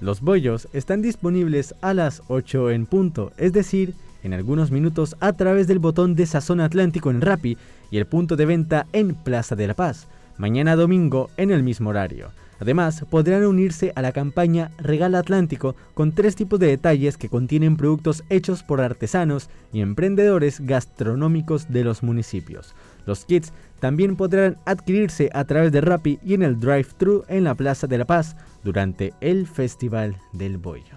Los 0.00 0.20
bollos 0.20 0.68
están 0.72 1.02
disponibles 1.02 1.74
a 1.80 1.92
las 1.92 2.22
8 2.28 2.70
en 2.70 2.86
punto, 2.86 3.32
es 3.36 3.52
decir, 3.52 3.94
en 4.22 4.32
algunos 4.32 4.70
minutos 4.70 5.16
a 5.20 5.32
través 5.32 5.66
del 5.66 5.80
botón 5.80 6.14
de 6.14 6.26
Sazón 6.26 6.60
Atlántico 6.60 7.10
en 7.10 7.20
Rappi 7.20 7.58
y 7.90 7.98
el 7.98 8.06
punto 8.06 8.36
de 8.36 8.46
venta 8.46 8.86
en 8.92 9.14
Plaza 9.14 9.56
de 9.56 9.66
la 9.66 9.74
Paz, 9.74 10.06
mañana 10.36 10.76
domingo 10.76 11.30
en 11.36 11.50
el 11.50 11.62
mismo 11.62 11.90
horario. 11.90 12.30
Además, 12.60 13.04
podrán 13.08 13.44
unirse 13.44 13.92
a 13.94 14.02
la 14.02 14.12
campaña 14.12 14.70
Regala 14.78 15.20
Atlántico 15.20 15.76
con 15.94 16.12
tres 16.12 16.34
tipos 16.34 16.58
de 16.58 16.66
detalles 16.66 17.16
que 17.16 17.28
contienen 17.28 17.76
productos 17.76 18.24
hechos 18.30 18.62
por 18.62 18.80
artesanos 18.80 19.48
y 19.72 19.80
emprendedores 19.80 20.60
gastronómicos 20.60 21.70
de 21.70 21.84
los 21.84 22.02
municipios. 22.02 22.74
Los 23.06 23.24
kits 23.24 23.52
también 23.80 24.16
podrán 24.16 24.56
adquirirse 24.66 25.30
a 25.32 25.44
través 25.44 25.72
de 25.72 25.80
Rappi 25.80 26.18
y 26.24 26.34
en 26.34 26.42
el 26.42 26.58
drive-thru 26.58 27.24
en 27.28 27.44
la 27.44 27.54
Plaza 27.54 27.86
de 27.86 27.98
la 27.98 28.04
Paz 28.04 28.36
durante 28.64 29.12
el 29.20 29.46
Festival 29.46 30.16
del 30.32 30.58
Bollo. 30.58 30.96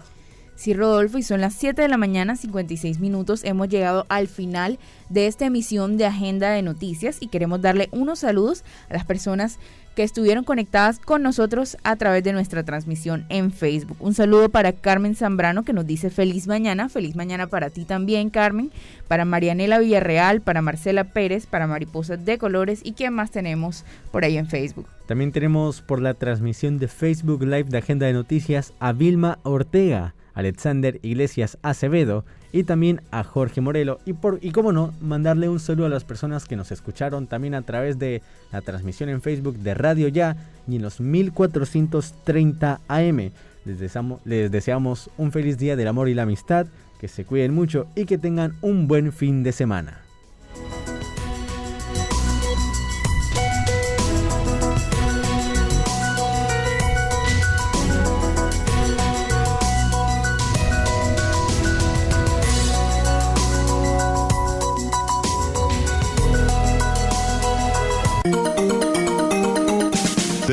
Sí, 0.62 0.76
Rodolfo, 0.76 1.18
y 1.18 1.24
son 1.24 1.42
las 1.42 1.56
7 1.56 1.82
de 1.82 1.88
la 1.88 1.98
mañana, 1.98 2.36
56 2.36 3.00
minutos. 3.00 3.44
Hemos 3.44 3.68
llegado 3.68 4.06
al 4.10 4.28
final 4.28 4.78
de 5.10 5.26
esta 5.26 5.48
emisión 5.48 5.98
de 5.98 6.06
Agenda 6.06 6.52
de 6.52 6.62
Noticias 6.62 7.18
y 7.20 7.30
queremos 7.30 7.64
darle 7.64 7.90
unos 7.92 8.20
saludos 8.20 8.64
a 8.88 8.94
las 8.94 9.04
personas 9.04 9.58
que 9.96 10.04
estuvieron 10.04 10.44
conectadas 10.44 11.00
con 11.00 11.24
nosotros 11.24 11.78
a 11.84 11.96
través 11.96 12.24
de 12.24 12.32
nuestra 12.32 12.62
transmisión 12.62 13.26
en 13.30 13.52
Facebook. 13.52 13.98
Un 14.02 14.14
saludo 14.14 14.50
para 14.50 14.72
Carmen 14.72 15.16
Zambrano 15.16 15.64
que 15.64 15.74
nos 15.74 15.88
dice 15.88 16.12
feliz 16.12 16.46
mañana, 16.46 16.90
feliz 16.90 17.16
mañana 17.16 17.48
para 17.48 17.72
ti 17.72 17.84
también 17.84 18.30
Carmen, 18.30 18.70
para 19.08 19.26
Marianela 19.26 19.80
Villarreal, 19.80 20.42
para 20.42 20.62
Marcela 20.62 21.06
Pérez, 21.06 21.48
para 21.48 21.66
Mariposas 21.66 22.24
de 22.24 22.38
Colores 22.38 22.82
y 22.84 22.92
quién 22.92 23.16
más 23.16 23.32
tenemos 23.32 23.84
por 24.12 24.26
ahí 24.26 24.38
en 24.38 24.46
Facebook. 24.46 24.86
También 25.08 25.32
tenemos 25.32 25.82
por 25.82 26.00
la 26.04 26.14
transmisión 26.14 26.78
de 26.78 26.88
Facebook 26.88 27.42
Live 27.42 27.64
de 27.64 27.80
Agenda 27.80 28.06
de 28.06 28.14
Noticias 28.14 28.76
a 28.80 28.94
Vilma 28.94 29.40
Ortega. 29.42 30.14
Alexander 30.34 31.00
Iglesias 31.02 31.58
Acevedo 31.62 32.26
y 32.52 32.64
también 32.64 33.02
a 33.12 33.24
Jorge 33.24 33.62
Morelo. 33.62 34.00
Y, 34.06 34.14
por, 34.14 34.40
y 34.42 34.52
como 34.52 34.72
no, 34.72 34.94
mandarle 35.02 35.50
un 35.50 35.60
saludo 35.60 35.88
a 35.88 35.90
las 35.90 36.04
personas 36.04 36.46
que 36.46 36.56
nos 36.56 36.72
escucharon 36.72 37.28
también 37.28 37.56
a 37.56 37.62
través 37.62 38.00
de 38.00 38.22
la 38.52 38.62
transmisión 38.62 39.10
en 39.10 39.22
Facebook 39.22 39.58
de 39.58 39.74
Radio 39.74 40.08
Ya 40.08 40.36
y 40.68 40.76
en 40.76 40.82
los 40.82 41.00
1430 41.00 42.82
AM. 42.88 43.32
Les 43.66 43.80
deseamos, 43.80 44.22
les 44.26 44.52
deseamos 44.52 45.10
un 45.18 45.32
feliz 45.32 45.58
día 45.58 45.76
del 45.76 45.88
amor 45.88 46.10
y 46.10 46.14
la 46.14 46.24
amistad, 46.24 46.68
que 47.00 47.08
se 47.08 47.26
cuiden 47.26 47.54
mucho 47.54 47.88
y 47.96 48.06
que 48.06 48.18
tengan 48.18 48.56
un 48.62 48.88
buen 48.88 49.12
fin 49.12 49.44
de 49.44 49.52
semana. 49.52 50.01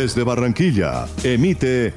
Desde 0.09 0.25
Barranquilla, 0.25 1.07
emite 1.23 1.93